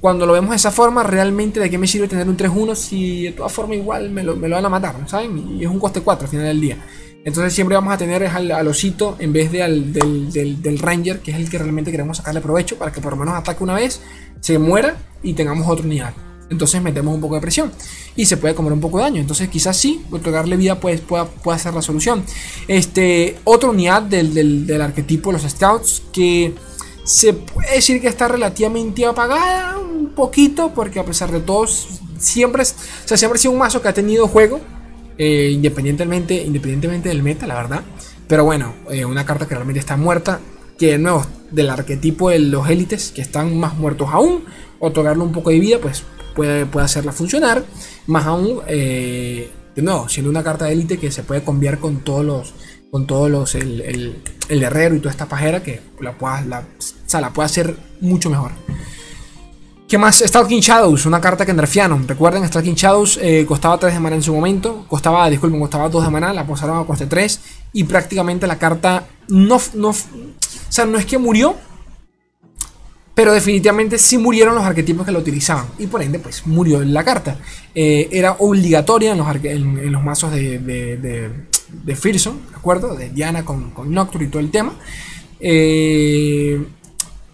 cuando 0.00 0.26
lo 0.26 0.34
vemos 0.34 0.50
de 0.50 0.56
esa 0.58 0.70
forma, 0.70 1.02
realmente 1.02 1.58
de 1.58 1.68
qué 1.68 1.76
me 1.76 1.88
sirve 1.88 2.06
tener 2.06 2.28
un 2.28 2.36
3-1 2.36 2.76
si 2.76 3.24
de 3.24 3.32
todas 3.32 3.52
formas 3.52 3.78
igual 3.78 4.10
me 4.10 4.22
lo, 4.22 4.36
me 4.36 4.46
lo 4.46 4.54
van 4.54 4.66
a 4.66 4.68
matar, 4.68 4.94
¿saben? 5.08 5.58
Y 5.58 5.64
es 5.64 5.68
un 5.68 5.80
coste 5.80 6.02
4 6.02 6.26
al 6.26 6.30
final 6.30 6.46
del 6.46 6.60
día. 6.60 6.78
Entonces 7.24 7.52
siempre 7.52 7.76
vamos 7.76 7.92
a 7.92 7.98
tener 7.98 8.26
al, 8.26 8.66
osito 8.68 9.16
en 9.18 9.32
vez 9.32 9.52
de 9.52 9.62
al, 9.62 9.92
del, 9.92 10.78
ranger, 10.78 11.20
que 11.20 11.32
es 11.32 11.36
el 11.36 11.50
que 11.50 11.58
realmente 11.58 11.90
queremos 11.90 12.16
sacarle 12.16 12.40
provecho 12.40 12.78
para 12.78 12.92
que 12.92 13.00
por 13.00 13.12
lo 13.12 13.18
menos 13.18 13.34
ataque 13.34 13.62
una 13.62 13.74
vez, 13.74 14.00
se 14.40 14.58
muera 14.58 14.96
y 15.22 15.34
tengamos 15.34 15.68
otra 15.68 15.84
unidad. 15.84 16.14
Entonces 16.48 16.82
metemos 16.82 17.14
un 17.14 17.20
poco 17.20 17.36
de 17.36 17.40
presión 17.42 17.70
y 18.16 18.26
se 18.26 18.36
puede 18.36 18.54
comer 18.54 18.72
un 18.72 18.80
poco 18.80 18.98
de 18.98 19.04
daño. 19.04 19.20
Entonces 19.20 19.48
quizás 19.48 19.76
sí, 19.76 20.04
otorgarle 20.10 20.56
vida 20.56 20.80
pues, 20.80 21.00
pueda, 21.00 21.58
ser 21.58 21.74
la 21.74 21.82
solución. 21.82 22.24
Este, 22.66 23.38
otra 23.44 23.70
unidad 23.70 24.02
del, 24.02 24.66
del 24.66 24.82
arquetipo, 24.82 25.30
los 25.30 25.42
scouts, 25.42 26.02
que 26.12 26.54
se 27.04 27.32
puede 27.32 27.74
decir 27.74 28.00
que 28.00 28.08
está 28.08 28.28
relativamente 28.28 29.04
apagada, 29.04 29.78
un 29.78 30.10
poquito, 30.10 30.72
porque 30.74 31.00
a 31.00 31.04
pesar 31.04 31.30
de 31.30 31.40
todo, 31.40 31.66
siempre, 32.18 32.62
o 32.62 32.66
sea, 33.04 33.16
siempre 33.16 33.36
ha 33.36 33.40
sido 33.40 33.52
un 33.52 33.58
mazo 33.58 33.80
que 33.82 33.88
ha 33.88 33.94
tenido 33.94 34.26
juego, 34.26 34.60
eh, 35.22 35.50
independientemente, 35.50 36.34
independientemente 36.42 37.10
del 37.10 37.22
meta, 37.22 37.46
la 37.46 37.54
verdad. 37.54 37.82
Pero 38.26 38.44
bueno, 38.44 38.72
eh, 38.90 39.04
una 39.04 39.26
carta 39.26 39.46
que 39.46 39.54
realmente 39.54 39.78
está 39.78 39.98
muerta, 39.98 40.40
que 40.78 40.92
de 40.92 40.98
nuevo, 40.98 41.26
del 41.50 41.68
arquetipo 41.68 42.30
de 42.30 42.38
los 42.38 42.70
élites, 42.70 43.12
que 43.14 43.20
están 43.20 43.54
más 43.58 43.76
muertos 43.76 44.08
aún, 44.12 44.44
otorgarle 44.78 45.22
un 45.22 45.32
poco 45.32 45.50
de 45.50 45.60
vida, 45.60 45.76
pues 45.78 46.04
puede, 46.34 46.66
hacerla 46.80 47.12
funcionar. 47.12 47.62
Más 48.06 48.24
aún, 48.24 48.62
eh, 48.66 49.50
de 49.76 49.82
nuevo, 49.82 50.08
siendo 50.08 50.30
una 50.30 50.42
carta 50.42 50.64
de 50.64 50.72
élite 50.72 50.96
que 50.96 51.12
se 51.12 51.22
puede 51.22 51.44
cambiar 51.44 51.80
con 51.80 52.00
todos 52.00 52.24
los 52.24 52.54
con 52.90 53.06
todos 53.06 53.30
los 53.30 53.54
el, 53.54 54.22
herrero 54.48 54.94
y 54.96 55.00
toda 55.00 55.10
esta 55.10 55.28
pajera 55.28 55.62
que 55.62 55.80
la 56.00 56.16
pueda, 56.16 56.40
la, 56.40 56.60
o 56.60 57.20
la 57.20 57.30
puede 57.30 57.44
hacer 57.44 57.76
mucho 58.00 58.30
mejor. 58.30 58.52
¿Qué 59.90 59.98
más? 59.98 60.20
Stalking 60.20 60.60
Shadows, 60.60 61.04
una 61.06 61.20
carta 61.20 61.44
que 61.44 61.52
nerfearon. 61.52 62.06
Recuerden, 62.06 62.46
Stalking 62.46 62.76
Shadows 62.76 63.18
eh, 63.20 63.44
costaba 63.44 63.76
3 63.76 63.94
de 63.94 63.98
mana 63.98 64.14
en 64.14 64.22
su 64.22 64.32
momento. 64.32 64.84
Costaba, 64.88 65.28
disculpen, 65.28 65.58
costaba 65.58 65.88
2 65.88 66.04
de 66.04 66.10
mana. 66.10 66.32
La 66.32 66.46
pasaron 66.46 66.78
a 66.78 66.86
coste 66.86 67.06
3. 67.06 67.40
Y 67.72 67.82
prácticamente 67.82 68.46
la 68.46 68.56
carta 68.56 69.08
no, 69.26 69.60
no. 69.74 69.88
O 69.88 69.94
sea, 70.68 70.86
no 70.86 70.96
es 70.96 71.06
que 71.06 71.18
murió. 71.18 71.56
Pero 73.16 73.32
definitivamente 73.32 73.98
sí 73.98 74.16
murieron 74.16 74.54
los 74.54 74.62
arquetipos 74.62 75.04
que 75.04 75.10
la 75.10 75.18
utilizaban. 75.18 75.66
Y 75.80 75.88
por 75.88 76.02
ende, 76.02 76.20
pues 76.20 76.46
murió 76.46 76.84
la 76.84 77.02
carta. 77.02 77.38
Eh, 77.74 78.08
era 78.12 78.36
obligatoria 78.38 79.10
en 79.10 79.18
los, 79.18 79.44
en, 79.44 79.90
los 79.90 80.04
mazos 80.04 80.30
de, 80.30 80.60
de, 80.60 80.98
de, 80.98 81.30
¿de 81.72 81.96
acuerdo? 82.54 82.94
De 82.94 83.10
Diana 83.10 83.44
con, 83.44 83.72
con 83.72 83.92
Nocturne 83.92 84.28
y 84.28 84.30
todo 84.30 84.40
el 84.40 84.52
tema. 84.52 84.72
Eh 85.40 86.64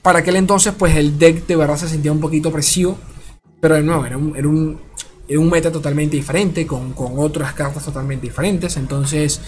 para 0.06 0.20
aquel 0.20 0.36
entonces, 0.36 0.72
pues 0.78 0.94
el 0.94 1.18
deck 1.18 1.48
de 1.48 1.56
verdad 1.56 1.76
se 1.76 1.88
sentía 1.88 2.12
un 2.12 2.20
poquito 2.20 2.50
opresivo. 2.50 2.96
Pero 3.60 3.74
de 3.74 3.82
nuevo, 3.82 4.06
era 4.06 4.16
un, 4.16 4.36
era 4.36 4.46
un, 4.46 4.80
era 5.26 5.40
un 5.40 5.50
meta 5.50 5.72
totalmente 5.72 6.14
diferente, 6.14 6.64
con, 6.64 6.92
con, 6.92 7.18
otras 7.18 7.54
cartas 7.54 7.84
totalmente 7.84 8.28
diferentes. 8.28 8.76
Entonces, 8.76 9.40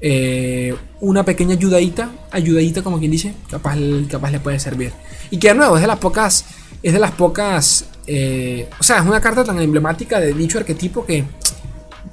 eh, 0.00 0.72
una 1.00 1.24
pequeña 1.24 1.54
ayudadita, 1.54 2.12
ayudadita 2.30 2.80
como 2.82 3.00
quien 3.00 3.10
dice, 3.10 3.34
capaz, 3.50 3.76
capaz 4.08 4.30
le 4.30 4.38
puede 4.38 4.60
servir. 4.60 4.92
Y 5.32 5.38
que 5.38 5.48
de 5.48 5.54
nuevo, 5.54 5.74
es 5.74 5.80
de 5.80 5.88
las 5.88 5.98
pocas, 5.98 6.44
es 6.80 6.92
de 6.92 7.00
las 7.00 7.10
pocas, 7.10 7.86
eh, 8.06 8.70
o 8.78 8.84
sea, 8.84 8.98
es 8.98 9.06
una 9.06 9.20
carta 9.20 9.42
tan 9.42 9.58
emblemática 9.60 10.20
de 10.20 10.32
dicho 10.32 10.58
arquetipo 10.58 11.04
que, 11.04 11.24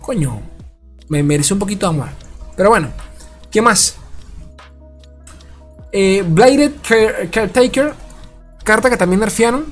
coño, 0.02 0.42
me 1.08 1.22
merece 1.22 1.54
un 1.54 1.60
poquito 1.60 1.86
de 1.86 1.98
amor. 1.98 2.10
Pero 2.58 2.70
bueno, 2.70 2.90
¿qué 3.52 3.62
más? 3.62 4.01
Eh, 5.92 6.24
Bladed 6.26 6.72
Caretaker, 7.32 7.94
carta 8.64 8.90
que 8.90 8.98
también 8.98 9.20
nerfearon. 9.20 9.66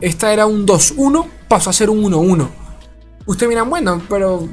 Esta 0.00 0.32
era 0.32 0.46
un 0.46 0.66
2-1, 0.66 1.26
pasó 1.48 1.70
a 1.70 1.72
ser 1.72 1.88
un 1.88 2.02
1-1. 2.02 2.48
Ustedes 3.26 3.48
miran, 3.48 3.70
bueno, 3.70 4.02
pero. 4.08 4.48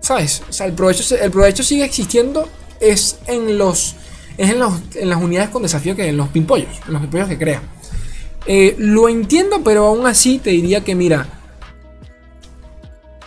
¿Sabes? 0.00 0.42
El 0.60 0.74
provecho, 0.74 1.16
el 1.16 1.30
provecho 1.30 1.62
sigue 1.62 1.84
existiendo. 1.84 2.48
Es 2.80 3.18
en 3.26 3.56
los. 3.56 3.96
Es 4.36 4.50
en, 4.50 4.58
los, 4.58 4.74
en 4.96 5.08
las 5.08 5.22
unidades 5.22 5.50
con 5.50 5.62
desafío 5.62 5.96
que 5.96 6.08
en 6.08 6.16
los 6.16 6.28
pimpollos. 6.28 6.68
En 6.86 6.92
los 6.92 7.02
pimpollos 7.02 7.28
que 7.28 7.38
crea. 7.38 7.62
Eh, 8.46 8.74
lo 8.78 9.08
entiendo, 9.08 9.62
pero 9.64 9.86
aún 9.86 10.06
así 10.06 10.38
te 10.38 10.50
diría 10.50 10.84
que, 10.84 10.94
mira. 10.94 11.26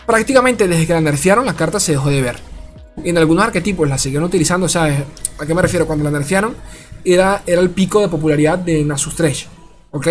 Prácticamente 0.06 0.68
desde 0.68 0.86
que 0.86 0.92
la 0.92 1.00
nerfearon, 1.00 1.44
la 1.44 1.54
carta 1.54 1.80
se 1.80 1.92
dejó 1.92 2.08
de 2.08 2.22
ver. 2.22 2.36
En 3.04 3.18
algunos 3.18 3.44
arquetipos 3.44 3.88
la 3.88 3.98
siguieron 3.98 4.26
utilizando. 4.26 4.68
¿Sabes? 4.68 5.02
¿A 5.38 5.46
qué 5.46 5.54
me 5.54 5.62
refiero? 5.62 5.86
Cuando 5.86 6.04
la 6.04 6.10
nerfearon, 6.10 6.54
era, 7.04 7.42
el 7.46 7.70
pico 7.70 8.00
de 8.00 8.08
popularidad 8.08 8.58
de 8.58 8.84
Nasus 8.84 9.14
Thresh. 9.14 9.48
¿Ok? 9.90 10.08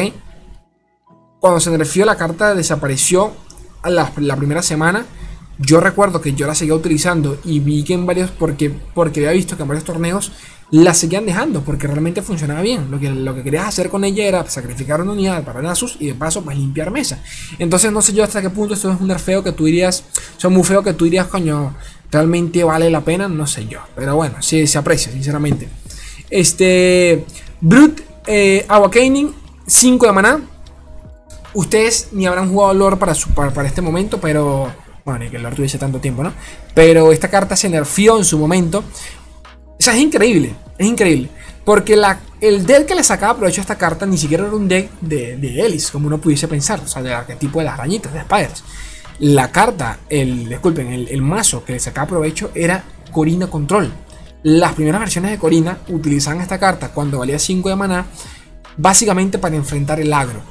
Cuando 1.40 1.60
se 1.60 1.70
nerfeó 1.70 2.06
la 2.06 2.16
carta 2.16 2.56
desapareció 2.56 3.34
a 3.82 3.90
la, 3.90 4.12
primera 4.36 4.62
semana. 4.62 5.06
Yo 5.60 5.80
recuerdo 5.80 6.22
que 6.22 6.34
yo 6.34 6.46
la 6.46 6.54
seguía 6.54 6.76
utilizando 6.76 7.40
y 7.44 7.60
vi 7.60 7.84
que 7.84 7.94
en 7.94 8.06
varios, 8.06 8.30
porque, 8.32 8.70
porque 8.70 9.22
había 9.22 9.32
visto 9.32 9.56
que 9.56 9.64
en 9.64 9.68
varios 9.68 9.86
torneos 9.86 10.32
la 10.70 10.94
seguían 10.94 11.26
dejando 11.26 11.62
porque 11.62 11.88
realmente 11.88 12.22
funcionaba 12.22 12.62
bien. 12.62 12.92
Lo 12.92 13.00
que, 13.00 13.10
lo 13.10 13.34
que 13.34 13.44
querías 13.44 13.68
hacer 13.68 13.90
con 13.90 14.04
ella 14.04 14.26
era 14.26 14.50
sacrificar 14.50 15.02
una 15.02 15.14
unidad 15.14 15.44
para 15.44 15.62
Nasus 15.62 15.98
y 16.00 16.08
de 16.08 16.16
paso 16.16 16.44
pues 16.44 16.58
limpiar 16.58 16.92
mesa. 16.92 17.22
Entonces 17.58 17.92
no 17.92 18.02
sé 18.02 18.14
yo 18.14 18.24
hasta 18.24 18.42
qué 18.42 18.50
punto 18.50 18.74
esto 18.74 18.92
es 18.92 19.00
un 19.00 19.08
nerfeo 19.08 19.44
que 19.44 19.52
tú 19.52 19.66
dirías, 19.66 20.04
o 20.38 20.40
sea, 20.40 20.50
muy 20.50 20.64
feo 20.64 20.84
que 20.84 20.94
tú 20.94 21.06
dirías, 21.06 21.28
coño, 21.28 21.76
realmente 22.12 22.64
vale 22.64 22.90
la 22.90 23.02
pena, 23.02 23.28
no 23.28 23.48
sé 23.48 23.68
yo. 23.68 23.80
Pero 23.96 24.16
bueno, 24.16 24.36
sí 24.42 24.68
se 24.68 24.78
aprecia, 24.78 25.12
sinceramente. 25.12 25.70
Este. 26.30 27.26
Brute 27.60 28.04
eh, 28.28 28.66
Awakening, 28.68 29.34
5 29.66 30.06
de 30.06 30.12
maná. 30.12 30.42
Ustedes 31.54 32.10
ni 32.12 32.28
habrán 32.28 32.52
jugado 32.52 32.74
lore 32.74 32.98
para, 32.98 33.14
para, 33.34 33.68
este 33.68 33.82
momento, 33.82 34.20
pero. 34.20 34.72
Bueno, 35.06 35.20
ni 35.20 35.30
que 35.30 35.38
el 35.38 35.44
lore 35.44 35.56
tuviese 35.56 35.78
tanto 35.78 36.00
tiempo, 36.00 36.24
¿no? 36.24 36.34
Pero 36.74 37.12
esta 37.12 37.30
carta 37.30 37.56
se 37.56 37.70
nerfeó 37.70 38.18
en 38.18 38.26
su 38.26 38.38
momento. 38.38 38.84
O 39.80 39.82
sea, 39.82 39.94
es 39.94 40.00
increíble. 40.00 40.56
Es 40.78 40.88
increíble. 40.88 41.30
Porque 41.64 41.96
la, 41.96 42.20
el 42.40 42.66
deck 42.66 42.86
que 42.86 42.96
le 42.96 43.04
sacaba 43.04 43.38
provecho 43.38 43.62
a 43.62 43.64
esta 43.64 43.78
carta 43.78 44.06
ni 44.06 44.18
siquiera 44.18 44.46
era 44.46 44.56
un 44.56 44.68
deck 44.68 44.90
de, 45.02 45.38
de 45.38 45.66
Ellis, 45.66 45.92
como 45.92 46.08
uno 46.08 46.18
pudiese 46.18 46.48
pensar. 46.48 46.80
O 46.80 46.88
sea, 46.88 47.02
del 47.02 47.14
arquetipo 47.14 47.60
de 47.60 47.66
las 47.66 47.76
arañitas, 47.76 48.14
de 48.14 48.22
Spiders. 48.22 48.64
La 49.20 49.52
carta, 49.52 50.00
el, 50.10 50.48
disculpen, 50.48 50.94
el, 50.94 51.08
el 51.08 51.22
mazo 51.22 51.66
que 51.66 51.74
le 51.74 51.80
sacaba 51.80 52.08
provecho 52.08 52.52
era 52.54 52.84
Corina 53.12 53.48
Control. 53.48 53.92
Las 54.44 54.74
primeras 54.74 55.02
versiones 55.02 55.32
de 55.32 55.38
Corina 55.38 55.80
utilizaban 55.90 56.42
esta 56.42 56.60
carta 56.60 56.90
cuando 56.90 57.20
valía 57.20 57.40
5 57.40 57.70
de 57.70 57.76
maná, 57.76 58.06
básicamente 58.78 59.38
para 59.38 59.56
enfrentar 59.56 60.00
el 60.00 60.14
agro. 60.14 60.42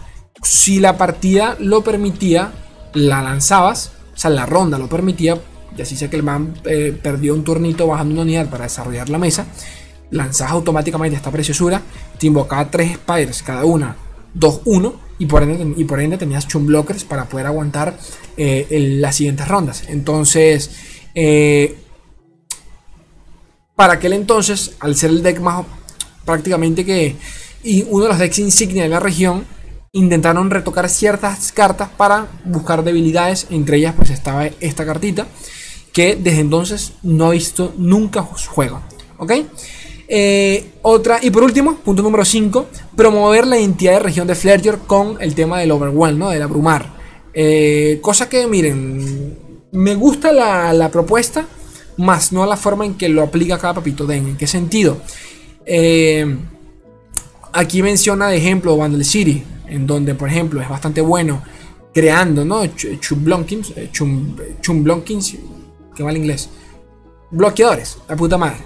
Si 0.42 0.81
la 0.81 0.99
partida 0.99 1.57
lo 1.61 1.83
permitía, 1.83 2.53
la 2.92 3.22
lanzabas, 3.22 3.92
o 4.14 4.18
sea, 4.18 4.31
la 4.31 4.46
ronda 4.46 4.79
lo 4.79 4.88
permitía, 4.88 5.40
y 5.77 5.83
así 5.83 5.96
sé 5.96 6.11
que 6.11 6.16
el 6.16 6.22
man 6.22 6.55
eh, 6.64 6.99
perdió 7.01 7.35
un 7.35 7.44
turnito 7.44 7.87
bajando 7.87 8.14
una 8.14 8.22
unidad 8.22 8.49
para 8.49 8.64
desarrollar 8.64 9.09
la 9.09 9.18
mesa, 9.18 9.46
lanzabas 10.11 10.53
automáticamente 10.53 11.16
esta 11.16 11.31
preciosura, 11.31 11.83
te 12.18 12.27
invocaba 12.27 12.70
3 12.70 12.94
spiders, 12.94 13.42
cada 13.42 13.64
una 13.64 13.96
2-1, 14.35 14.94
y 15.18 15.27
por, 15.27 15.42
ende, 15.42 15.75
y 15.81 15.85
por 15.85 16.01
ende 16.01 16.18
tenías 16.18 16.46
chum 16.46 16.66
blockers 16.66 17.05
para 17.05 17.25
poder 17.27 17.46
aguantar 17.46 17.96
eh, 18.37 18.66
las 19.01 19.16
siguientes 19.16 19.49
rondas. 19.49 19.85
Entonces, 19.88 20.70
eh, 21.14 21.79
para 23.77 23.95
aquel 23.95 24.15
entonces, 24.15 24.73
al 24.81 24.97
ser 24.97 25.11
el 25.11 25.23
deck 25.23 25.41
más 25.41 25.65
prácticamente 26.25 26.85
que 26.85 27.15
y 27.62 27.85
uno 27.89 28.05
de 28.05 28.09
los 28.11 28.19
decks 28.19 28.39
insignia 28.39 28.85
de 28.85 28.89
la 28.89 29.01
región, 29.01 29.45
intentaron 29.93 30.51
retocar 30.51 30.89
ciertas 30.89 31.53
cartas 31.53 31.89
para 31.97 32.29
buscar 32.45 32.85
debilidades. 32.85 33.47
Entre 33.51 33.79
ellas, 33.79 33.95
pues 33.97 34.11
estaba 34.11 34.47
esta 34.61 34.87
cartita 34.87 35.27
que 35.93 36.15
desde 36.15 36.41
entonces 36.41 36.93
no 37.03 37.33
he 37.33 37.37
visto 37.37 37.75
nunca 37.77 38.23
juego. 38.23 38.83
¿Ok? 39.19 39.33
Eh, 40.09 40.73
otra, 40.83 41.19
y 41.21 41.31
por 41.31 41.43
último, 41.43 41.77
punto 41.77 42.03
número 42.03 42.25
5, 42.25 42.67
promover 42.95 43.47
la 43.47 43.59
identidad 43.59 43.95
de 43.95 43.99
región 44.01 44.27
de 44.27 44.35
Fletcher 44.37 44.79
con 44.87 45.21
el 45.21 45.35
tema 45.35 45.59
del 45.59 45.73
overwhelm, 45.73 46.19
¿no? 46.19 46.31
Del 46.31 46.43
abrumar. 46.43 46.95
Eh, 47.35 47.99
cosa 48.03 48.29
que, 48.29 48.47
miren, 48.47 49.39
me 49.73 49.95
gusta 49.97 50.33
la, 50.33 50.73
la 50.73 50.91
propuesta, 50.91 51.47
más 51.97 52.33
no 52.33 52.43
a 52.43 52.47
la 52.47 52.57
forma 52.57 52.85
en 52.85 52.95
que 52.95 53.09
lo 53.09 53.23
aplica 53.23 53.59
cada 53.59 53.75
papito 53.75 54.07
Den. 54.07 54.29
¿En 54.29 54.37
qué 54.37 54.47
sentido? 54.47 54.99
Eh, 55.65 56.37
aquí 57.53 57.83
menciona 57.83 58.29
de 58.29 58.37
ejemplo 58.37 58.77
Vandal 58.77 59.05
City, 59.05 59.43
en 59.67 59.87
donde, 59.87 60.15
por 60.15 60.29
ejemplo, 60.29 60.61
es 60.61 60.69
bastante 60.69 61.01
bueno 61.01 61.43
creando, 61.93 62.45
¿no? 62.45 62.63
Chumblonkins, 62.67 63.73
eh, 63.77 63.91
chumblonkins, 64.61 65.37
que 65.95 66.03
va 66.03 66.11
el 66.11 66.19
inglés. 66.19 66.51
Bloqueadores, 67.31 67.99
la 68.09 68.17
puta 68.17 68.37
madre. 68.37 68.59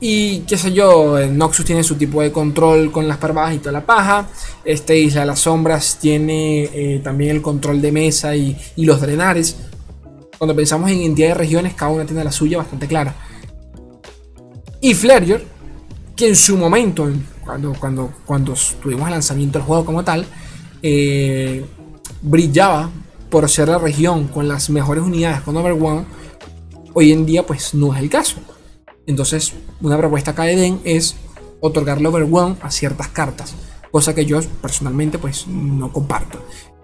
Y 0.00 0.40
qué 0.40 0.56
sé 0.56 0.72
yo, 0.72 1.18
Noxus 1.26 1.64
tiene 1.64 1.82
su 1.82 1.96
tipo 1.96 2.22
de 2.22 2.30
control 2.30 2.92
con 2.92 3.08
las 3.08 3.16
parvadas 3.16 3.54
y 3.54 3.58
toda 3.58 3.72
la 3.72 3.86
paja. 3.86 4.28
Esta 4.64 4.94
isla 4.94 5.22
de 5.22 5.26
las 5.28 5.40
sombras 5.40 5.98
tiene 6.00 6.64
eh, 6.64 7.00
también 7.02 7.30
el 7.34 7.42
control 7.42 7.80
de 7.80 7.90
mesa 7.90 8.36
y 8.36 8.56
los 8.76 9.00
drenares 9.00 9.56
cuando 10.38 10.54
pensamos 10.54 10.90
en 10.90 11.00
identidad 11.02 11.28
de 11.28 11.34
regiones, 11.34 11.74
cada 11.74 11.90
una 11.90 12.06
tiene 12.06 12.24
la 12.24 12.32
suya 12.32 12.58
bastante 12.58 12.86
clara. 12.86 13.14
Y 14.80 14.94
Flareor, 14.94 15.42
que 16.14 16.28
en 16.28 16.36
su 16.36 16.56
momento, 16.56 17.08
cuando, 17.44 17.74
cuando, 17.74 18.12
cuando 18.24 18.54
tuvimos 18.80 19.06
el 19.06 19.14
lanzamiento 19.14 19.58
del 19.58 19.66
juego 19.66 19.84
como 19.84 20.04
tal, 20.04 20.24
eh, 20.82 21.64
brillaba 22.22 22.90
por 23.28 23.48
ser 23.48 23.68
la 23.68 23.78
región 23.78 24.28
con 24.28 24.48
las 24.48 24.70
mejores 24.70 25.02
unidades 25.02 25.40
con 25.40 25.56
Overwhelm, 25.56 26.04
hoy 26.94 27.12
en 27.12 27.26
día 27.26 27.44
pues 27.44 27.74
no 27.74 27.94
es 27.94 28.00
el 28.00 28.08
caso. 28.08 28.36
Entonces, 29.06 29.52
una 29.80 29.98
propuesta 29.98 30.30
acá 30.30 30.44
de 30.44 30.56
Den 30.56 30.80
es 30.84 31.16
otorgarle 31.60 32.08
Overwhelm 32.08 32.56
a 32.62 32.70
ciertas 32.70 33.08
cartas, 33.08 33.54
cosa 33.90 34.14
que 34.14 34.24
yo 34.24 34.40
personalmente 34.62 35.18
pues 35.18 35.46
no 35.48 35.92
comparto. 35.92 36.40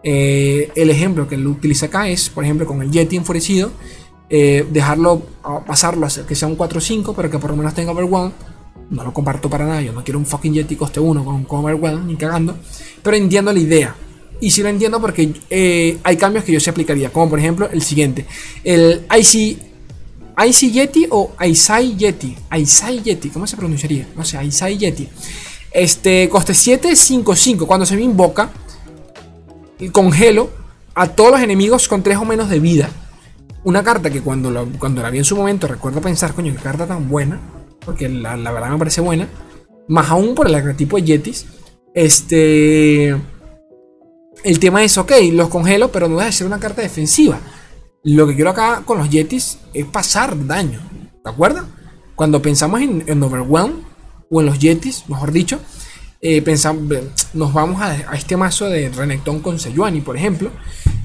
Eh, 0.06 0.70
el 0.76 0.90
ejemplo 0.90 1.26
que 1.26 1.38
lo 1.38 1.50
utiliza 1.50 1.86
acá 1.86 2.08
es, 2.08 2.28
por 2.28 2.44
ejemplo, 2.44 2.66
con 2.66 2.82
el 2.82 2.90
Yeti 2.90 3.16
enfurecido, 3.16 3.72
eh, 4.28 4.66
dejarlo 4.70 5.22
pasarlo 5.66 6.06
a 6.06 6.10
que 6.26 6.34
sea 6.34 6.46
un 6.46 6.58
4-5, 6.58 7.14
pero 7.16 7.30
que 7.30 7.38
por 7.38 7.50
lo 7.50 7.56
menos 7.56 7.74
tenga 7.74 7.92
Overwhelm. 7.92 8.32
No 8.90 9.02
lo 9.02 9.14
comparto 9.14 9.48
para 9.48 9.64
nada, 9.64 9.80
yo 9.80 9.92
no 9.92 10.04
quiero 10.04 10.18
un 10.18 10.26
fucking 10.26 10.52
Yeti 10.52 10.76
coste 10.76 11.00
1 11.00 11.24
con, 11.24 11.44
con 11.44 11.60
Overwhelm, 11.60 12.06
ni 12.06 12.16
cagando. 12.16 12.56
Pero 13.02 13.16
entiendo 13.16 13.50
la 13.50 13.58
idea. 13.58 13.96
Y 14.40 14.50
sí 14.50 14.62
lo 14.62 14.68
entiendo 14.68 15.00
porque 15.00 15.32
eh, 15.48 15.98
hay 16.02 16.16
cambios 16.18 16.44
que 16.44 16.52
yo 16.52 16.60
se 16.60 16.68
aplicaría. 16.68 17.10
Como 17.10 17.30
por 17.30 17.38
ejemplo 17.38 17.68
el 17.72 17.80
siguiente. 17.80 18.26
El 18.62 19.06
IC, 19.10 20.70
Yeti 20.70 21.06
o 21.10 21.32
Aisai 21.38 21.96
Yeti. 21.96 22.36
Aisai 22.50 23.02
Yeti. 23.02 23.30
¿Cómo 23.30 23.46
se 23.46 23.56
pronunciaría? 23.56 24.06
No 24.14 24.22
sé, 24.22 24.36
Aisai 24.36 24.76
Yeti. 24.76 25.08
Este, 25.72 26.28
coste 26.28 26.52
755. 26.52 27.66
Cuando 27.66 27.86
se 27.86 27.96
me 27.96 28.02
invoca, 28.02 28.50
congelo 29.92 30.50
a 30.94 31.08
todos 31.08 31.32
los 31.32 31.40
enemigos 31.40 31.88
con 31.88 32.02
3 32.02 32.18
o 32.18 32.24
menos 32.24 32.48
de 32.48 32.60
vida. 32.60 32.88
Una 33.64 33.82
carta 33.82 34.10
que 34.10 34.20
cuando, 34.20 34.68
cuando 34.78 35.02
la 35.02 35.10
vi 35.10 35.18
en 35.18 35.24
su 35.24 35.36
momento 35.36 35.66
recuerdo 35.66 36.00
pensar, 36.00 36.34
coño, 36.34 36.52
qué 36.52 36.62
carta 36.62 36.86
tan 36.86 37.08
buena. 37.08 37.40
Porque 37.84 38.08
la, 38.08 38.36
la 38.36 38.52
verdad 38.52 38.70
me 38.70 38.78
parece 38.78 39.00
buena. 39.00 39.28
Más 39.88 40.10
aún 40.10 40.34
por 40.34 40.46
el 40.46 40.54
arquetipo 40.54 40.96
de 40.96 41.02
Yetis. 41.02 41.46
Este 41.94 43.14
el 44.44 44.58
tema 44.58 44.84
es, 44.84 44.98
ok, 44.98 45.12
los 45.32 45.48
congelo, 45.48 45.90
pero 45.90 46.06
no 46.06 46.16
deja 46.16 46.26
de 46.26 46.32
ser 46.32 46.46
una 46.46 46.60
carta 46.60 46.82
defensiva. 46.82 47.40
Lo 48.02 48.26
que 48.26 48.34
quiero 48.34 48.50
acá 48.50 48.82
con 48.84 48.98
los 48.98 49.08
Yetis 49.08 49.58
es 49.72 49.86
pasar 49.86 50.46
daño. 50.46 50.80
¿De 51.24 51.30
acuerdo? 51.30 51.64
Cuando 52.14 52.42
pensamos 52.42 52.82
en, 52.82 53.22
Overwhelm, 53.22 53.82
o 54.30 54.40
en 54.40 54.46
los 54.46 54.58
Yetis, 54.58 55.08
mejor 55.08 55.32
dicho, 55.32 55.60
eh, 56.26 56.40
pensamos, 56.40 56.82
nos 57.34 57.52
vamos 57.52 57.82
a, 57.82 58.16
este 58.16 58.34
mazo 58.34 58.70
de 58.70 58.88
Renekton 58.88 59.40
con 59.40 59.58
Sejuani, 59.58 60.00
por 60.00 60.16
ejemplo, 60.16 60.50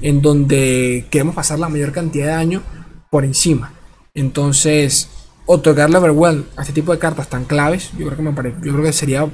en 0.00 0.22
donde 0.22 1.04
queremos 1.10 1.34
pasar 1.34 1.58
la 1.58 1.68
mayor 1.68 1.92
cantidad 1.92 2.24
de 2.24 2.32
daño 2.32 2.62
por 3.10 3.26
encima. 3.26 3.74
Entonces, 4.14 5.10
otorgarle 5.44 5.98
Overwhelm 5.98 6.46
a 6.56 6.62
este 6.62 6.72
tipo 6.72 6.92
de 6.92 6.98
cartas 6.98 7.28
tan 7.28 7.44
claves, 7.44 7.90
yo 7.98 8.06
creo 8.06 8.16
que 8.16 8.22
me 8.22 8.32
parece, 8.32 8.56
yo 8.64 8.72
creo 8.72 8.82
que 8.82 8.94
sería 8.94 9.28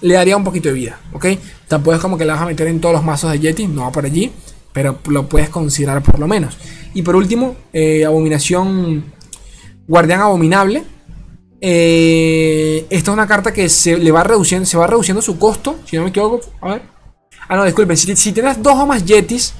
le 0.00 0.14
daría 0.14 0.38
un 0.38 0.44
poquito 0.44 0.70
de 0.70 0.74
vida, 0.74 0.98
¿ok? 1.12 1.26
Tampoco 1.68 1.96
es 1.96 2.00
como 2.00 2.16
que 2.16 2.24
la 2.24 2.32
vas 2.32 2.42
a 2.42 2.46
meter 2.46 2.66
en 2.68 2.80
todos 2.80 2.94
los 2.94 3.04
mazos 3.04 3.30
de 3.30 3.40
Yeti, 3.40 3.66
no 3.66 3.82
va 3.82 3.92
por 3.92 4.06
allí, 4.06 4.32
pero 4.72 5.00
lo 5.06 5.28
puedes 5.28 5.50
considerar 5.50 6.02
por 6.02 6.18
lo 6.18 6.28
menos. 6.28 6.56
Y 6.94 7.02
por 7.02 7.14
último, 7.14 7.56
eh, 7.74 8.06
Abominación 8.06 9.04
Guardián 9.86 10.22
Abominable. 10.22 10.82
Eh, 11.60 12.86
esta 12.88 13.10
es 13.10 13.14
una 13.14 13.26
carta 13.26 13.52
que 13.52 13.68
se 13.68 13.98
le 13.98 14.10
va 14.10 14.24
reduciendo, 14.24 14.66
se 14.66 14.78
va 14.78 14.86
reduciendo 14.86 15.20
su 15.20 15.38
costo, 15.38 15.76
si 15.84 15.96
no 15.96 16.04
me 16.04 16.10
equivoco. 16.10 16.40
A 16.60 16.68
ver. 16.68 16.82
Ah, 17.48 17.56
no, 17.56 17.64
disculpen, 17.64 17.96
si, 17.96 18.32
tienes 18.32 18.62
dos 18.62 18.74
o 18.74 18.86
más 18.86 19.04
Yetis, 19.04 19.52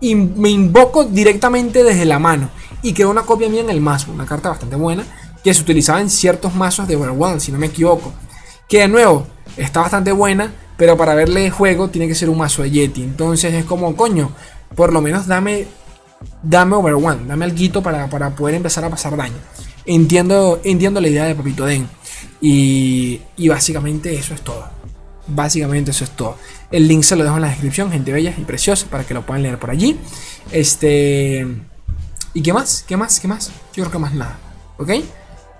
y 0.00 0.14
me 0.14 0.48
invoco 0.48 1.04
directamente 1.04 1.84
desde 1.84 2.04
la 2.06 2.18
mano 2.18 2.48
y 2.82 2.94
creo 2.94 3.10
una 3.10 3.22
copia 3.22 3.48
mía 3.48 3.60
en 3.60 3.70
el 3.70 3.80
mazo, 3.80 4.10
una 4.12 4.24
carta 4.24 4.48
bastante 4.48 4.76
buena 4.76 5.04
que 5.44 5.52
se 5.52 5.60
utilizaba 5.60 6.00
en 6.00 6.08
ciertos 6.08 6.54
mazos 6.54 6.86
de 6.88 6.96
Overwhelm, 6.96 7.40
si 7.40 7.52
no 7.52 7.58
me 7.58 7.66
equivoco. 7.66 8.12
Que 8.68 8.80
de 8.80 8.88
nuevo, 8.88 9.26
está 9.56 9.80
bastante 9.80 10.12
buena, 10.12 10.52
pero 10.76 10.96
para 10.96 11.14
verle 11.14 11.50
juego 11.50 11.88
tiene 11.88 12.08
que 12.08 12.14
ser 12.14 12.30
un 12.30 12.38
mazo 12.38 12.62
de 12.62 12.70
Yeti. 12.70 13.02
Entonces 13.02 13.52
es 13.54 13.64
como, 13.64 13.96
coño, 13.96 14.32
por 14.74 14.92
lo 14.92 15.00
menos 15.00 15.26
dame, 15.26 15.66
dame 16.42 16.76
Overone, 16.76 17.26
dame 17.26 17.46
algo 17.46 17.82
para, 17.82 18.08
para 18.08 18.30
poder 18.30 18.54
empezar 18.54 18.84
a 18.84 18.90
pasar 18.90 19.16
daño. 19.16 19.36
Entiendo, 19.86 20.60
entiendo 20.64 21.00
la 21.00 21.08
idea 21.08 21.24
de 21.24 21.34
Papito 21.34 21.64
Den. 21.64 21.88
Y, 22.40 23.20
básicamente 23.48 24.14
eso 24.14 24.34
es 24.34 24.42
todo. 24.42 24.64
Básicamente 25.26 25.90
eso 25.90 26.04
es 26.04 26.10
todo. 26.10 26.36
El 26.70 26.88
link 26.88 27.02
se 27.02 27.16
lo 27.16 27.24
dejo 27.24 27.36
en 27.36 27.42
la 27.42 27.48
descripción, 27.48 27.90
gente 27.90 28.12
bella 28.12 28.34
y 28.36 28.42
preciosa, 28.42 28.86
para 28.88 29.04
que 29.04 29.14
lo 29.14 29.24
puedan 29.24 29.42
leer 29.42 29.58
por 29.58 29.70
allí. 29.70 29.98
Este. 30.50 31.46
¿Y 32.34 32.42
qué 32.42 32.52
más? 32.52 32.84
¿Qué 32.86 32.96
más? 32.96 33.20
¿Qué 33.20 33.28
más? 33.28 33.48
Yo 33.74 33.84
creo 33.84 33.90
que 33.90 33.98
más 33.98 34.14
nada. 34.14 34.38
¿Ok? 34.78 34.90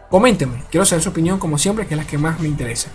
Coméntenme. 0.08 0.64
Quiero 0.70 0.84
saber 0.84 1.02
su 1.02 1.10
opinión, 1.10 1.38
como 1.38 1.58
siempre, 1.58 1.86
que 1.86 1.94
es 1.94 1.98
la 1.98 2.06
que 2.06 2.18
más 2.18 2.40
me 2.40 2.48
interesa 2.48 2.90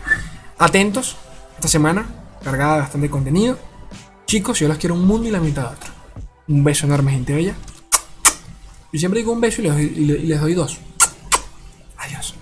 atentos 0.58 1.18
esta 1.56 1.68
semana, 1.68 2.06
cargada 2.44 2.76
de 2.76 2.82
bastante 2.82 3.10
contenido. 3.10 3.58
Chicos, 4.26 4.60
yo 4.60 4.68
los 4.68 4.78
quiero 4.78 4.96
un 4.96 5.06
mundo 5.06 5.28
y 5.28 5.32
la 5.32 5.40
mitad 5.40 5.64
de 5.64 5.76
otro. 5.76 5.92
Un 6.48 6.64
beso 6.64 6.86
enorme, 6.86 7.12
gente 7.12 7.34
bella. 7.34 7.56
Yo 8.92 9.00
siempre 9.00 9.20
digo 9.20 9.32
un 9.32 9.42
beso 9.42 9.62
y 9.62 9.66
les 10.26 10.40
doy 10.40 10.54
dos. 10.54 10.80
Adiós. 11.98 12.35